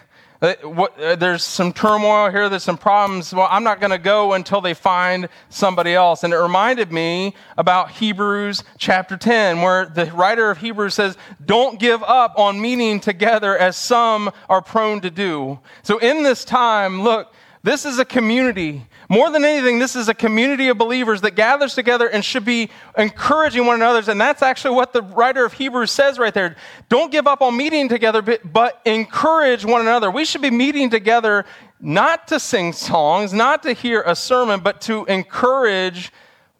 Uh, 0.45 0.83
uh, 0.99 1.17
there's 1.17 1.43
some 1.43 1.73
turmoil 1.73 2.31
here, 2.31 2.51
there's 2.51 2.63
some 2.63 2.77
problems. 2.77 3.33
Well, 3.33 3.49
I'm 3.51 3.65
not 3.65 3.81
going 3.81 3.93
to 3.93 3.99
go 3.99 4.35
until 4.35 4.61
they 4.61 4.75
find 4.75 5.31
somebody 5.49 5.95
else. 5.95 6.23
And 6.23 6.35
it 6.35 6.37
reminded 6.37 6.93
me 6.93 7.35
about 7.57 7.93
Hebrews 7.93 8.63
chapter 8.77 9.17
10, 9.17 9.63
where 9.63 9.87
the 9.87 10.05
writer 10.13 10.51
of 10.51 10.59
Hebrews 10.59 10.93
says, 10.93 11.17
Don't 11.47 11.81
give 11.81 12.03
up 12.03 12.39
on 12.39 12.61
meeting 12.61 13.01
together 13.01 13.57
as 13.57 13.79
some 13.79 14.31
are 14.51 14.61
prone 14.61 15.01
to 15.01 15.11
do. 15.11 15.61
So 15.83 15.97
in 15.97 16.23
this 16.25 16.45
time, 16.45 17.01
look, 17.01 17.33
this 17.63 17.87
is 17.87 17.99
a 17.99 18.05
community 18.05 18.87
more 19.08 19.30
than 19.30 19.44
anything, 19.44 19.78
this 19.78 19.96
is 19.96 20.08
a 20.08 20.14
community 20.14 20.68
of 20.68 20.78
believers 20.78 21.20
that 21.23 21.32
gathers 21.32 21.75
together 21.75 22.08
and 22.08 22.25
should 22.25 22.44
be 22.44 22.70
encouraging 22.96 23.66
one 23.66 23.76
another. 23.76 24.11
And 24.11 24.20
that's 24.20 24.42
actually 24.42 24.75
what 24.75 24.92
the 24.92 25.02
writer 25.02 25.44
of 25.44 25.52
Hebrews 25.52 25.90
says 25.90 26.18
right 26.18 26.32
there. 26.32 26.56
Don't 26.88 27.12
give 27.12 27.26
up 27.26 27.42
on 27.42 27.56
meeting 27.56 27.88
together, 27.88 28.23
but, 28.23 28.80
encourage 28.84 29.64
one 29.64 29.80
another. 29.80 30.11
We 30.11 30.25
should 30.25 30.42
be 30.42 30.50
meeting 30.50 30.90
together 30.90 31.44
not 31.80 32.28
to 32.28 32.40
sing 32.40 32.73
songs, 32.73 33.32
not 33.32 33.62
to 33.62 33.73
hear 33.73 34.02
a 34.06 34.14
sermon, 34.14 34.61
but 34.61 34.80
to 34.82 35.04
encourage 35.06 36.12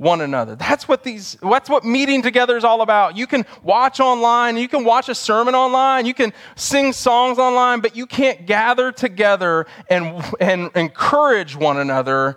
one 0.05 0.21
another. 0.21 0.55
That's 0.55 0.87
what 0.87 1.03
these 1.03 1.37
that's 1.43 1.69
what 1.69 1.85
meeting 1.85 2.23
together 2.23 2.57
is 2.57 2.63
all 2.63 2.83
about. 2.83 3.17
You 3.17 3.27
can 3.27 3.45
watch 3.63 3.99
online, 3.99 4.57
you 4.59 4.69
can 4.69 4.85
watch 4.85 5.09
a 5.09 5.15
sermon 5.15 5.55
online, 5.55 6.07
you 6.07 6.15
can 6.15 6.33
sing 6.55 6.93
songs 6.93 7.39
online, 7.39 7.81
but 7.81 7.97
you 7.97 8.07
can't 8.07 8.47
gather 8.47 8.93
together 8.93 9.67
and 9.89 10.23
and 10.39 10.71
encourage 10.77 11.57
one 11.57 11.79
another 11.79 12.37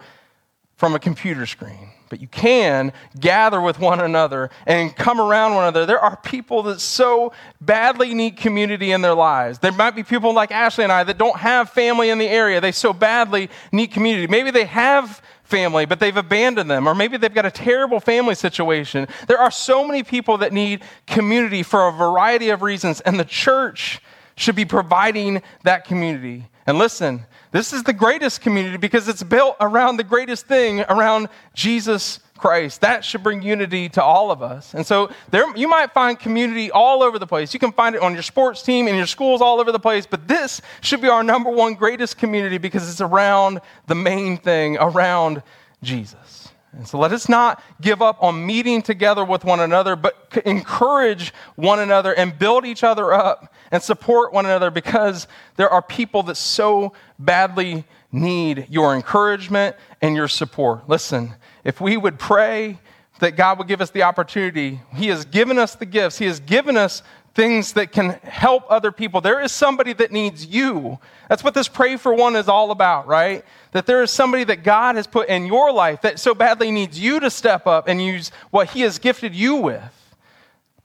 from 0.78 0.96
a 0.96 1.00
computer 1.00 1.46
screen. 1.46 1.92
But 2.10 2.22
you 2.22 2.28
can 2.28 2.94
gather 3.20 3.60
with 3.60 3.80
one 3.80 4.00
another 4.00 4.50
and 4.66 4.96
come 4.96 5.20
around 5.20 5.56
one 5.56 5.66
another. 5.66 5.86
There 5.86 6.00
are 6.00 6.16
people 6.16 6.64
that 6.64 6.80
so 6.80 7.34
badly 7.60 8.14
need 8.14 8.38
community 8.38 8.94
in 8.94 9.02
their 9.02 9.14
lives. 9.14 9.60
There 9.60 9.74
might 9.74 9.94
be 9.94 10.04
people 10.04 10.34
like 10.34 10.52
Ashley 10.52 10.86
and 10.86 10.94
I 10.94 11.04
that 11.04 11.18
don't 11.18 11.38
have 11.38 11.70
family 11.70 12.10
in 12.10 12.18
the 12.18 12.30
area. 12.30 12.62
They 12.62 12.72
so 12.72 12.94
badly 12.94 13.50
need 13.74 13.88
community. 13.88 14.28
Maybe 14.28 14.52
they 14.52 14.64
have 14.66 15.22
family, 15.48 15.86
but 15.86 16.00
they've 16.00 16.16
abandoned 16.16 16.70
them, 16.70 16.88
or 16.88 16.94
maybe 16.94 17.18
they've 17.18 17.34
got 17.34 17.46
a 17.46 17.52
terrible 17.52 18.00
family 18.00 18.36
situation. 18.36 19.08
There 19.28 19.40
are 19.40 19.52
so 19.52 19.88
many 19.88 20.04
people 20.04 20.38
that 20.40 20.54
need 20.54 20.84
community 21.06 21.64
for 21.64 21.88
a 21.88 21.92
variety 21.92 22.50
of 22.50 22.62
reasons, 22.62 23.02
and 23.02 23.20
the 23.20 23.26
church 23.26 24.02
should 24.36 24.56
be 24.56 24.66
providing 24.66 25.42
that 25.64 25.86
community. 25.86 26.46
And 26.68 26.78
listen, 26.78 27.26
this 27.52 27.72
is 27.72 27.84
the 27.84 27.94
greatest 27.94 28.42
community 28.42 28.78
because 28.78 29.08
it's 29.08 29.24
built 29.24 29.56
around 29.62 29.98
the 29.98 30.04
greatest 30.04 30.48
thing, 30.48 30.82
around 30.82 31.30
Jesus 31.54 32.20
Christ. 32.38 32.82
That 32.82 33.04
should 33.04 33.24
bring 33.24 33.42
unity 33.42 33.90
to 33.90 34.04
all 34.04 34.32
of 34.32 34.42
us. 34.42 34.74
And 34.74 34.86
so 34.86 35.10
there 35.32 35.56
you 35.58 35.68
might 35.68 35.92
find 35.92 36.18
community 36.18 36.72
all 36.72 37.04
over 37.04 37.20
the 37.20 37.28
place. 37.28 37.54
You 37.54 37.60
can 37.60 37.72
find 37.72 37.96
it 37.96 38.02
on 38.02 38.14
your 38.14 38.24
sports 38.24 38.62
team, 38.62 38.88
in 38.88 38.96
your 38.96 39.08
schools 39.08 39.42
all 39.42 39.60
over 39.60 39.72
the 39.72 39.80
place, 39.80 40.06
but 40.06 40.28
this 40.28 40.62
should 40.82 41.02
be 41.02 41.10
our 41.10 41.24
number 41.24 41.50
one 41.50 41.74
greatest 41.74 42.18
community 42.18 42.58
because 42.58 42.90
it's 42.90 43.02
around 43.02 43.60
the 43.88 43.96
main 43.96 44.38
thing, 44.38 44.78
around 44.78 45.44
Jesus. 45.84 46.50
And 46.74 46.88
so 46.88 47.00
let 47.00 47.12
us 47.12 47.28
not 47.28 47.64
give 47.82 48.02
up 48.02 48.22
on 48.22 48.46
meeting 48.46 48.82
together 48.82 49.26
with 49.26 49.44
one 49.44 49.60
another, 49.60 49.96
but 49.96 50.30
encourage 50.46 51.34
one 51.56 51.80
another 51.80 52.14
and 52.14 52.38
build 52.38 52.66
each 52.66 52.84
other 52.84 53.14
up 53.14 53.54
and 53.72 53.82
support 53.82 54.32
one 54.32 54.46
another 54.46 54.70
because 54.70 55.28
there 55.56 55.70
are 55.70 55.82
people 55.82 56.24
that 56.24 56.36
so 56.36 56.94
badly 57.18 57.86
need 58.12 58.68
your 58.70 58.96
encouragement 58.96 59.76
and 60.02 60.16
your 60.16 60.28
support. 60.28 60.88
Listen, 60.88 61.34
if 61.68 61.82
we 61.82 61.98
would 61.98 62.18
pray 62.18 62.80
that 63.20 63.36
God 63.36 63.58
would 63.58 63.68
give 63.68 63.82
us 63.82 63.90
the 63.90 64.04
opportunity, 64.04 64.80
He 64.96 65.08
has 65.10 65.26
given 65.26 65.60
us 65.60 65.76
the 65.76 65.86
gifts, 65.86 66.18
He 66.18 66.26
has 66.26 66.40
given 66.40 66.78
us 66.78 67.04
things 67.36 67.74
that 67.74 67.92
can 67.92 68.12
help 68.24 68.64
other 68.70 68.90
people. 68.90 69.20
There 69.20 69.42
is 69.42 69.52
somebody 69.52 69.92
that 69.94 70.14
needs 70.14 70.46
you. 70.46 70.98
That's 71.28 71.44
what 71.44 71.54
this 71.54 71.68
Pray 71.68 71.98
for 71.98 72.14
One 72.14 72.38
is 72.38 72.48
all 72.48 72.72
about, 72.72 73.06
right? 73.06 73.44
That 73.74 73.86
there 73.86 74.02
is 74.02 74.12
somebody 74.12 74.46
that 74.46 74.64
God 74.64 74.96
has 74.96 75.08
put 75.08 75.28
in 75.28 75.46
your 75.46 75.74
life 75.74 76.02
that 76.04 76.22
so 76.22 76.34
badly 76.34 76.72
needs 76.72 76.98
you 76.98 77.20
to 77.20 77.30
step 77.30 77.68
up 77.68 77.90
and 77.90 78.02
use 78.02 78.32
what 78.50 78.70
He 78.70 78.82
has 78.82 78.98
gifted 78.98 79.36
you 79.36 79.56
with 79.58 80.16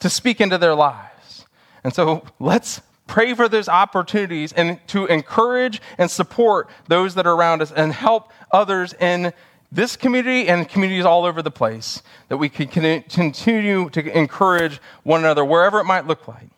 to 0.01 0.11
speak 0.11 0.41
into 0.41 0.59
their 0.59 0.75
lives. 0.75 1.47
And 1.85 1.95
so 1.95 2.25
let's 2.41 2.83
pray 3.07 3.35
for 3.35 3.49
those 3.49 3.69
opportunities 3.69 4.53
and 4.53 4.81
to 4.89 5.07
encourage 5.07 5.81
and 5.97 6.11
support 6.11 6.69
those 6.89 7.15
that 7.15 7.27
are 7.27 7.35
around 7.35 7.63
us 7.63 7.71
and 7.71 7.93
help 7.93 8.33
others 8.51 8.95
in 8.95 9.33
this 9.73 9.97
community 9.97 10.49
and 10.49 10.69
communities 10.69 11.07
all 11.07 11.25
over 11.25 11.41
the 11.41 11.51
place, 11.51 12.03
that 12.29 12.37
we 12.37 12.51
can 12.51 13.03
continue 13.05 13.89
to 13.89 14.17
encourage 14.17 14.79
one 15.03 15.21
another 15.21 15.43
wherever 15.45 15.81
it 15.81 15.85
might 15.85 16.07
look 16.07 16.29
like. 16.29 16.51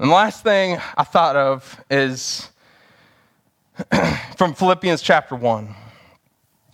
And 0.00 0.10
the 0.10 0.14
last 0.14 0.42
thing 0.42 0.78
I 0.96 1.04
thought 1.04 1.36
of 1.36 1.84
is 1.88 2.50
from 4.36 4.54
Philippians 4.54 5.00
chapter 5.00 5.36
1. 5.36 5.74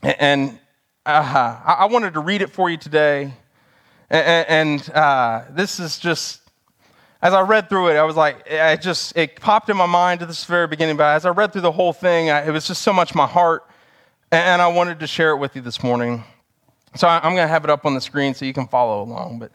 And 0.03 0.59
uh, 1.05 1.61
I 1.65 1.85
wanted 1.85 2.15
to 2.15 2.21
read 2.21 2.41
it 2.41 2.49
for 2.49 2.71
you 2.71 2.79
today. 2.79 3.35
And 4.09 4.89
uh, 4.91 5.43
this 5.51 5.81
is 5.81 5.99
just, 5.99 6.41
as 7.21 7.35
I 7.35 7.43
read 7.43 7.69
through 7.69 7.91
it, 7.91 7.97
I 7.97 8.05
was 8.05 8.17
like, 8.17 8.43
it 8.47 8.81
just, 8.81 9.17
it 9.19 9.39
popped 9.39 9.69
in 9.69 9.77
my 9.77 9.87
mind 9.87 10.23
at 10.23 10.29
this 10.29 10.47
very 10.47 10.67
beginning. 10.67 10.97
But 10.97 11.15
as 11.15 11.27
I 11.27 11.31
read 11.31 11.53
through 11.53 11.61
the 11.61 11.73
whole 11.73 11.93
thing, 11.93 12.29
it 12.29 12.51
was 12.51 12.67
just 12.67 12.81
so 12.81 12.95
much 12.95 13.15
my 13.15 13.27
heart 13.27 13.67
and 14.33 14.63
I 14.63 14.69
wanted 14.69 15.01
to 15.01 15.07
share 15.07 15.33
it 15.33 15.37
with 15.37 15.55
you 15.55 15.63
this 15.63 15.83
morning. 15.83 16.25
So 16.97 17.07
I'm 17.07 17.35
going 17.35 17.45
to 17.45 17.49
have 17.49 17.65
it 17.65 17.71
up 17.71 17.85
on 17.85 17.95
the 17.95 18.01
screen 18.01 18.35
so 18.35 18.47
you 18.47 18.55
can 18.55 18.67
follow 18.67 19.03
along. 19.03 19.39
But 19.39 19.53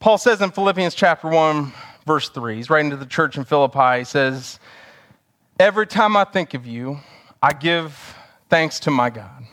Paul 0.00 0.16
says 0.16 0.40
in 0.40 0.50
Philippians 0.50 0.94
chapter 0.94 1.28
1, 1.28 1.72
verse 2.06 2.30
3, 2.30 2.56
he's 2.56 2.70
writing 2.70 2.90
to 2.90 2.96
the 2.96 3.06
church 3.06 3.36
in 3.36 3.44
Philippi. 3.44 3.98
He 3.98 4.04
says, 4.04 4.58
Every 5.60 5.86
time 5.86 6.16
I 6.16 6.24
think 6.24 6.54
of 6.54 6.66
you, 6.66 6.98
I 7.42 7.52
give 7.52 8.16
thanks 8.48 8.80
to 8.80 8.90
my 8.90 9.10
God. 9.10 9.44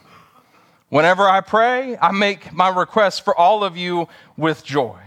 Whenever 0.87 1.27
I 1.27 1.41
pray, 1.41 1.97
I 1.97 2.11
make 2.11 2.53
my 2.53 2.69
requests 2.69 3.19
for 3.19 3.35
all 3.35 3.63
of 3.63 3.77
you 3.77 4.07
with 4.37 4.63
joy. 4.65 4.97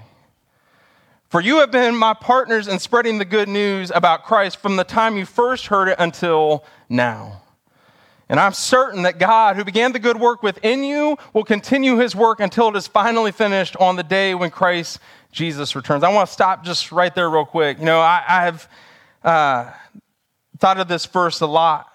For 1.28 1.40
you 1.40 1.60
have 1.60 1.70
been 1.70 1.96
my 1.96 2.12
partners 2.12 2.68
in 2.68 2.78
spreading 2.78 3.18
the 3.18 3.24
good 3.24 3.48
news 3.48 3.90
about 3.90 4.24
Christ 4.24 4.58
from 4.58 4.76
the 4.76 4.84
time 4.84 5.16
you 5.16 5.24
first 5.24 5.66
heard 5.66 5.88
it 5.88 5.96
until 5.98 6.64
now. 6.90 7.41
And 8.32 8.40
I'm 8.40 8.54
certain 8.54 9.02
that 9.02 9.18
God, 9.18 9.56
who 9.56 9.64
began 9.64 9.92
the 9.92 9.98
good 9.98 10.18
work 10.18 10.42
within 10.42 10.84
you, 10.84 11.18
will 11.34 11.44
continue 11.44 11.98
his 11.98 12.16
work 12.16 12.40
until 12.40 12.68
it 12.68 12.76
is 12.76 12.86
finally 12.86 13.30
finished 13.30 13.76
on 13.76 13.96
the 13.96 14.02
day 14.02 14.34
when 14.34 14.50
Christ 14.50 15.00
Jesus 15.32 15.76
returns. 15.76 16.02
I 16.02 16.10
want 16.10 16.28
to 16.28 16.32
stop 16.32 16.64
just 16.64 16.92
right 16.92 17.14
there, 17.14 17.28
real 17.28 17.44
quick. 17.44 17.78
You 17.78 17.84
know, 17.84 18.00
I, 18.00 18.24
I 18.26 18.44
have 18.44 18.68
uh, 19.22 19.70
thought 20.56 20.80
of 20.80 20.88
this 20.88 21.04
verse 21.04 21.42
a 21.42 21.46
lot. 21.46 21.94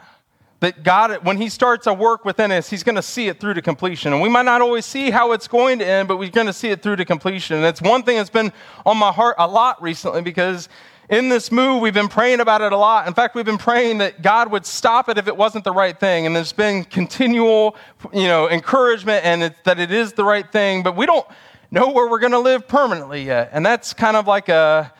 That 0.59 0.83
God, 0.83 1.25
when 1.25 1.37
He 1.37 1.49
starts 1.49 1.87
a 1.87 1.93
work 1.95 2.23
within 2.23 2.51
us, 2.51 2.69
He's 2.69 2.83
going 2.83 2.97
to 2.97 3.01
see 3.01 3.29
it 3.29 3.39
through 3.39 3.55
to 3.55 3.61
completion. 3.63 4.13
And 4.13 4.21
we 4.21 4.29
might 4.29 4.45
not 4.45 4.61
always 4.61 4.85
see 4.85 5.09
how 5.09 5.31
it's 5.31 5.47
going 5.47 5.79
to 5.79 5.87
end, 5.87 6.07
but 6.07 6.17
we're 6.17 6.29
going 6.29 6.45
to 6.45 6.53
see 6.53 6.69
it 6.69 6.83
through 6.83 6.97
to 6.97 7.05
completion. 7.05 7.57
And 7.57 7.65
it's 7.65 7.81
one 7.81 8.03
thing 8.03 8.17
that's 8.17 8.29
been 8.29 8.53
on 8.85 8.97
my 8.97 9.11
heart 9.11 9.37
a 9.39 9.47
lot 9.47 9.81
recently 9.81 10.21
because 10.21 10.69
in 11.09 11.29
this 11.29 11.51
move, 11.51 11.81
we've 11.81 11.93
been 11.93 12.09
praying 12.09 12.41
about 12.41 12.61
it 12.61 12.73
a 12.73 12.77
lot. 12.77 13.07
In 13.07 13.13
fact, 13.13 13.33
we've 13.33 13.45
been 13.45 13.57
praying 13.57 13.99
that 13.99 14.21
God 14.21 14.51
would 14.51 14.65
stop 14.65 15.07
it 15.07 15.17
if 15.17 15.27
it 15.27 15.37
wasn't 15.37 15.63
the 15.63 15.71
right 15.71 15.97
thing. 15.97 16.25
And 16.25 16.35
there's 16.35 16.51
been 16.51 16.83
continual, 16.83 17.77
you 18.13 18.27
know, 18.27 18.49
encouragement 18.49 19.23
and 19.23 19.43
it, 19.43 19.55
that 19.63 19.79
it 19.79 19.91
is 19.91 20.13
the 20.13 20.25
right 20.25 20.49
thing. 20.51 20.83
But 20.83 20.97
we 20.97 21.05
don't 21.05 21.25
know 21.71 21.91
where 21.91 22.09
we're 22.09 22.19
going 22.19 22.33
to 22.33 22.39
live 22.39 22.67
permanently 22.67 23.23
yet. 23.23 23.51
And 23.53 23.65
that's 23.65 23.93
kind 23.93 24.17
of 24.17 24.27
like 24.27 24.49
a, 24.49 24.91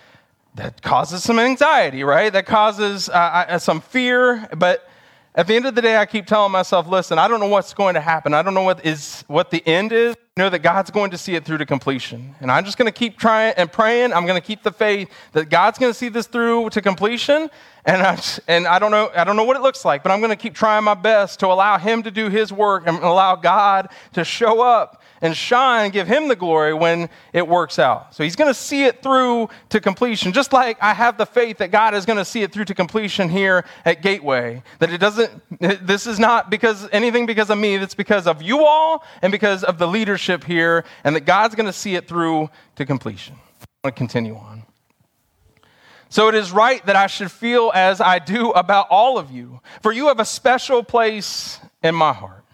that 0.55 0.81
causes 0.81 1.23
some 1.23 1.39
anxiety, 1.39 2.05
right? 2.05 2.31
That 2.31 2.45
causes 2.45 3.09
uh, 3.09 3.59
some 3.59 3.81
fear. 3.81 4.47
But 4.55 4.89
at 5.35 5.45
the 5.45 5.55
end 5.55 5.65
of 5.65 5.75
the 5.75 5.81
day, 5.81 5.97
I 5.97 6.05
keep 6.05 6.25
telling 6.25 6.53
myself, 6.53 6.87
listen, 6.87 7.19
I 7.19 7.27
don't 7.27 7.41
know 7.41 7.47
what's 7.47 7.73
going 7.73 7.95
to 7.95 8.01
happen. 8.01 8.33
I 8.33 8.43
don't 8.43 8.53
know 8.53 8.63
what 8.63 8.85
is 8.85 9.25
what 9.27 9.51
the 9.51 9.61
end 9.67 9.91
is 9.91 10.15
know 10.37 10.49
that 10.49 10.59
God's 10.59 10.91
going 10.91 11.11
to 11.11 11.17
see 11.17 11.35
it 11.35 11.43
through 11.43 11.57
to 11.57 11.65
completion. 11.65 12.35
And 12.39 12.51
I'm 12.51 12.63
just 12.63 12.77
going 12.77 12.85
to 12.85 12.97
keep 12.97 13.17
trying 13.17 13.53
and 13.57 13.71
praying. 13.71 14.13
I'm 14.13 14.25
going 14.25 14.39
to 14.39 14.45
keep 14.45 14.63
the 14.63 14.71
faith 14.71 15.09
that 15.33 15.49
God's 15.49 15.77
going 15.77 15.91
to 15.91 15.97
see 15.97 16.09
this 16.09 16.27
through 16.27 16.69
to 16.69 16.81
completion. 16.81 17.49
And 17.85 18.01
I, 18.01 18.21
and 18.47 18.67
I 18.67 18.79
don't 18.79 18.91
know 18.91 19.09
I 19.15 19.23
don't 19.23 19.35
know 19.35 19.43
what 19.43 19.55
it 19.55 19.61
looks 19.61 19.83
like, 19.85 20.03
but 20.03 20.11
I'm 20.11 20.19
going 20.19 20.29
to 20.29 20.35
keep 20.35 20.53
trying 20.53 20.83
my 20.83 20.93
best 20.93 21.39
to 21.39 21.47
allow 21.47 21.77
him 21.77 22.03
to 22.03 22.11
do 22.11 22.29
his 22.29 22.51
work 22.51 22.83
and 22.85 22.97
allow 22.97 23.35
God 23.35 23.89
to 24.13 24.23
show 24.23 24.61
up 24.61 25.01
and 25.21 25.35
shine, 25.35 25.91
give 25.91 26.07
him 26.07 26.27
the 26.27 26.35
glory 26.35 26.73
when 26.73 27.09
it 27.33 27.47
works 27.47 27.79
out. 27.79 28.13
So 28.15 28.23
he's 28.23 28.35
going 28.35 28.49
to 28.49 28.59
see 28.59 28.85
it 28.85 29.01
through 29.01 29.49
to 29.69 29.79
completion, 29.79 30.33
just 30.33 30.53
like 30.53 30.77
I 30.81 30.93
have 30.93 31.17
the 31.17 31.25
faith 31.25 31.57
that 31.57 31.71
God 31.71 31.93
is 31.93 32.05
going 32.05 32.17
to 32.17 32.25
see 32.25 32.43
it 32.43 32.51
through 32.51 32.65
to 32.65 32.75
completion 32.75 33.29
here 33.29 33.65
at 33.85 34.01
Gateway. 34.01 34.63
That 34.79 34.91
it 34.91 34.99
doesn't, 34.99 35.31
this 35.59 36.07
is 36.07 36.19
not 36.19 36.49
because 36.49 36.87
anything 36.91 37.25
because 37.25 37.49
of 37.49 37.57
me, 37.57 37.75
it's 37.75 37.95
because 37.95 38.27
of 38.27 38.41
you 38.41 38.65
all 38.65 39.03
and 39.21 39.31
because 39.31 39.63
of 39.63 39.77
the 39.77 39.87
leadership 39.87 40.43
here, 40.43 40.85
and 41.03 41.15
that 41.15 41.25
God's 41.25 41.55
going 41.55 41.65
to 41.67 41.73
see 41.73 41.95
it 41.95 42.07
through 42.07 42.49
to 42.75 42.85
completion. 42.85 43.35
I 43.61 43.65
want 43.87 43.95
to 43.95 43.99
continue 43.99 44.35
on. 44.35 44.63
So 46.09 46.29
it 46.29 46.35
is 46.35 46.51
right 46.51 46.85
that 46.85 46.95
I 46.95 47.07
should 47.07 47.31
feel 47.31 47.71
as 47.75 47.99
I 47.99 48.19
do 48.19 48.51
about 48.51 48.87
all 48.89 49.17
of 49.17 49.29
you, 49.29 49.59
for 49.81 49.91
you 49.91 50.07
have 50.07 50.19
a 50.21 50.25
special 50.25 50.81
place 50.81 51.59
in 51.83 51.95
my 51.95 52.13
heart. 52.13 52.45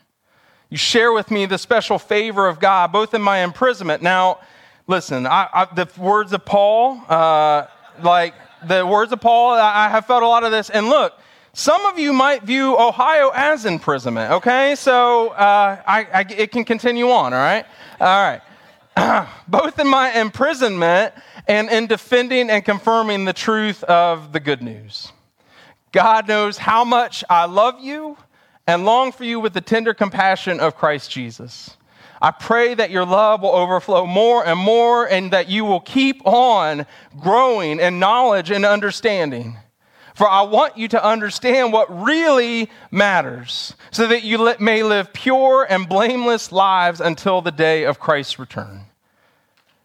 You 0.74 0.78
share 0.78 1.14
with 1.14 1.30
me 1.30 1.46
the 1.46 1.60
special 1.60 2.00
favor 2.00 2.48
of 2.48 2.60
God, 2.60 2.92
both 2.92 3.14
in 3.14 3.22
my 3.22 3.44
imprisonment. 3.44 4.02
Now, 4.02 4.40
listen, 4.88 5.28
I, 5.28 5.48
I, 5.54 5.66
the 5.66 5.88
words 6.02 6.34
of 6.34 6.46
Paul, 6.46 7.00
uh, 7.08 7.68
like 8.02 8.34
the 8.66 8.84
words 8.84 9.12
of 9.12 9.22
Paul, 9.22 9.52
I, 9.52 9.86
I 9.86 9.90
have 9.90 10.08
felt 10.08 10.24
a 10.24 10.28
lot 10.28 10.44
of 10.44 10.50
this. 10.50 10.72
And 10.72 10.90
look, 10.90 11.14
some 11.54 11.86
of 11.86 12.00
you 12.00 12.12
might 12.12 12.42
view 12.42 12.76
Ohio 12.76 13.30
as 13.36 13.68
imprisonment, 13.68 14.32
okay? 14.32 14.74
So 14.74 15.28
uh, 15.28 15.80
I, 15.86 16.08
I, 16.12 16.26
it 16.36 16.52
can 16.52 16.66
continue 16.66 17.12
on, 17.12 17.36
all 17.36 17.40
right? 17.40 17.68
All 18.00 18.40
right. 18.98 19.30
Both 19.48 19.78
in 19.78 19.88
my 19.88 20.20
imprisonment 20.20 21.14
and 21.48 21.70
in 21.70 21.86
defending 21.86 22.50
and 22.50 22.66
confirming 22.66 23.26
the 23.26 23.34
truth 23.34 23.84
of 23.84 24.34
the 24.34 24.40
good 24.40 24.64
news. 24.64 25.12
God 25.92 26.28
knows 26.28 26.58
how 26.58 26.84
much 26.84 27.24
I 27.30 27.46
love 27.46 27.80
you 27.80 28.18
and 28.68 28.86
long 28.86 29.12
for 29.12 29.24
you 29.24 29.40
with 29.40 29.54
the 29.54 29.62
tender 29.62 29.94
compassion 29.94 30.60
of 30.60 30.76
Christ 30.76 31.12
Jesus. 31.12 31.78
I 32.22 32.32
pray 32.32 32.74
that 32.74 32.92
your 32.92 33.06
love 33.06 33.42
will 33.42 33.52
overflow 33.52 34.06
more 34.06 34.46
and 34.46 34.58
more 34.58 35.06
and 35.06 35.32
that 35.32 35.50
you 35.50 35.66
will 35.66 35.82
keep 35.82 36.26
on 36.26 36.86
growing 37.20 37.80
in 37.80 38.00
knowledge 38.00 38.50
and 38.50 38.66
understanding 38.66 39.58
For 40.16 40.30
I 40.30 40.44
want 40.44 40.78
you 40.78 40.88
to 40.90 41.04
understand 41.04 41.74
what 41.74 42.04
really 42.04 42.70
matters, 42.92 43.76
so 43.92 44.08
that 44.08 44.24
you 44.24 44.56
may 44.60 44.84
live 44.84 45.12
pure 45.12 45.66
and 45.68 45.90
blameless 45.90 46.52
lives 46.52 47.02
until 47.02 47.42
the 47.42 47.52
day 47.52 47.84
of 47.84 48.00
Christ's 48.00 48.38
return. 48.38 48.86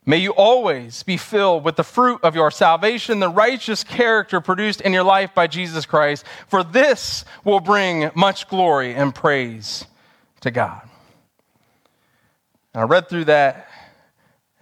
May 0.09 0.17
you 0.17 0.31
always 0.31 1.03
be 1.03 1.19
filled 1.19 1.65
with 1.65 1.77
the 1.77 1.85
fruit 1.85 2.21
of 2.23 2.35
your 2.35 2.51
salvation, 2.51 3.21
the 3.21 3.29
righteous 3.29 3.85
character 3.85 4.41
produced 4.41 4.81
in 4.81 4.95
your 4.95 5.03
life 5.03 5.35
by 5.35 5.49
Jesus 5.49 5.85
Christ, 5.85 6.25
for 6.47 6.65
this 6.65 7.27
will 7.45 7.61
bring 7.61 8.11
much 8.15 8.49
glory 8.49 8.95
and 8.95 9.15
praise 9.15 9.85
to 10.41 10.51
God. 10.51 10.81
And 12.73 12.81
I 12.81 12.85
read 12.85 13.11
through 13.11 13.27
that, 13.27 13.69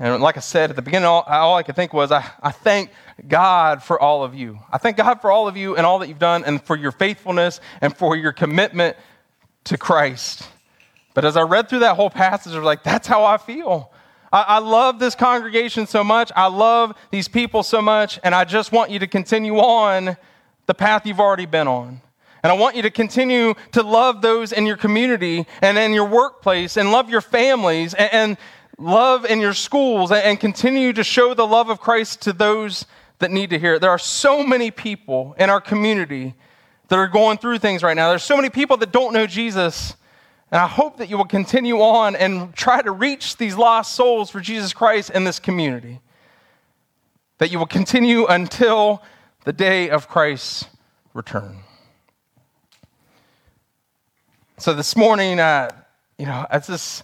and 0.00 0.20
like 0.20 0.36
I 0.36 0.40
said 0.40 0.70
at 0.70 0.74
the 0.74 0.82
beginning, 0.82 1.06
all, 1.06 1.22
all 1.22 1.54
I 1.54 1.62
could 1.62 1.76
think 1.76 1.92
was, 1.92 2.10
I, 2.10 2.28
I 2.42 2.50
thank 2.50 2.90
God 3.28 3.84
for 3.84 4.00
all 4.00 4.24
of 4.24 4.34
you. 4.34 4.58
I 4.72 4.78
thank 4.78 4.96
God 4.96 5.20
for 5.20 5.30
all 5.30 5.46
of 5.46 5.56
you 5.56 5.76
and 5.76 5.86
all 5.86 6.00
that 6.00 6.08
you've 6.08 6.18
done, 6.18 6.42
and 6.42 6.60
for 6.60 6.74
your 6.74 6.90
faithfulness 6.90 7.60
and 7.80 7.96
for 7.96 8.16
your 8.16 8.32
commitment 8.32 8.96
to 9.62 9.78
Christ. 9.78 10.48
But 11.14 11.24
as 11.24 11.36
I 11.36 11.42
read 11.42 11.68
through 11.68 11.78
that 11.78 11.94
whole 11.94 12.10
passage, 12.10 12.52
I 12.52 12.56
was 12.56 12.64
like, 12.64 12.82
that's 12.82 13.06
how 13.06 13.24
I 13.24 13.36
feel. 13.36 13.92
I, 14.36 14.42
I 14.42 14.58
love 14.58 14.98
this 14.98 15.14
congregation 15.14 15.86
so 15.86 16.04
much. 16.04 16.30
I 16.36 16.48
love 16.48 16.94
these 17.10 17.26
people 17.26 17.62
so 17.62 17.80
much, 17.80 18.20
and 18.22 18.34
I 18.34 18.44
just 18.44 18.70
want 18.70 18.90
you 18.90 18.98
to 18.98 19.06
continue 19.06 19.56
on 19.56 20.14
the 20.66 20.74
path 20.74 21.06
you've 21.06 21.20
already 21.20 21.46
been 21.46 21.66
on. 21.66 22.02
And 22.42 22.52
I 22.52 22.54
want 22.54 22.76
you 22.76 22.82
to 22.82 22.90
continue 22.90 23.54
to 23.72 23.82
love 23.82 24.20
those 24.20 24.52
in 24.52 24.66
your 24.66 24.76
community 24.76 25.46
and 25.62 25.78
in 25.78 25.94
your 25.94 26.04
workplace 26.04 26.76
and 26.76 26.92
love 26.92 27.08
your 27.08 27.22
families 27.22 27.94
and, 27.94 28.12
and 28.12 28.36
love 28.76 29.24
in 29.24 29.40
your 29.40 29.54
schools 29.54 30.10
and, 30.10 30.20
and 30.20 30.38
continue 30.38 30.92
to 30.92 31.02
show 31.02 31.32
the 31.32 31.46
love 31.46 31.70
of 31.70 31.80
Christ 31.80 32.20
to 32.22 32.34
those 32.34 32.84
that 33.20 33.30
need 33.30 33.48
to 33.50 33.58
hear 33.58 33.76
it. 33.76 33.80
There 33.80 33.88
are 33.90 33.98
so 33.98 34.46
many 34.46 34.70
people 34.70 35.34
in 35.38 35.48
our 35.48 35.62
community 35.62 36.34
that 36.88 36.98
are 36.98 37.08
going 37.08 37.38
through 37.38 37.60
things 37.60 37.82
right 37.82 37.96
now. 37.96 38.10
There's 38.10 38.22
so 38.22 38.36
many 38.36 38.50
people 38.50 38.76
that 38.76 38.92
don't 38.92 39.14
know 39.14 39.26
Jesus. 39.26 39.96
And 40.52 40.60
I 40.60 40.66
hope 40.68 40.98
that 40.98 41.10
you 41.10 41.16
will 41.16 41.24
continue 41.24 41.80
on 41.80 42.14
and 42.14 42.54
try 42.54 42.80
to 42.80 42.92
reach 42.92 43.36
these 43.36 43.56
lost 43.56 43.94
souls 43.94 44.30
for 44.30 44.40
Jesus 44.40 44.72
Christ 44.72 45.10
in 45.10 45.24
this 45.24 45.40
community. 45.40 46.00
That 47.38 47.50
you 47.50 47.58
will 47.58 47.66
continue 47.66 48.26
until 48.26 49.02
the 49.44 49.52
day 49.52 49.90
of 49.90 50.08
Christ's 50.08 50.66
return. 51.14 51.58
So 54.58 54.72
this 54.72 54.96
morning, 54.96 55.40
uh, 55.40 55.70
you 56.16 56.26
know, 56.26 56.46
I 56.48 56.58
just, 56.60 57.02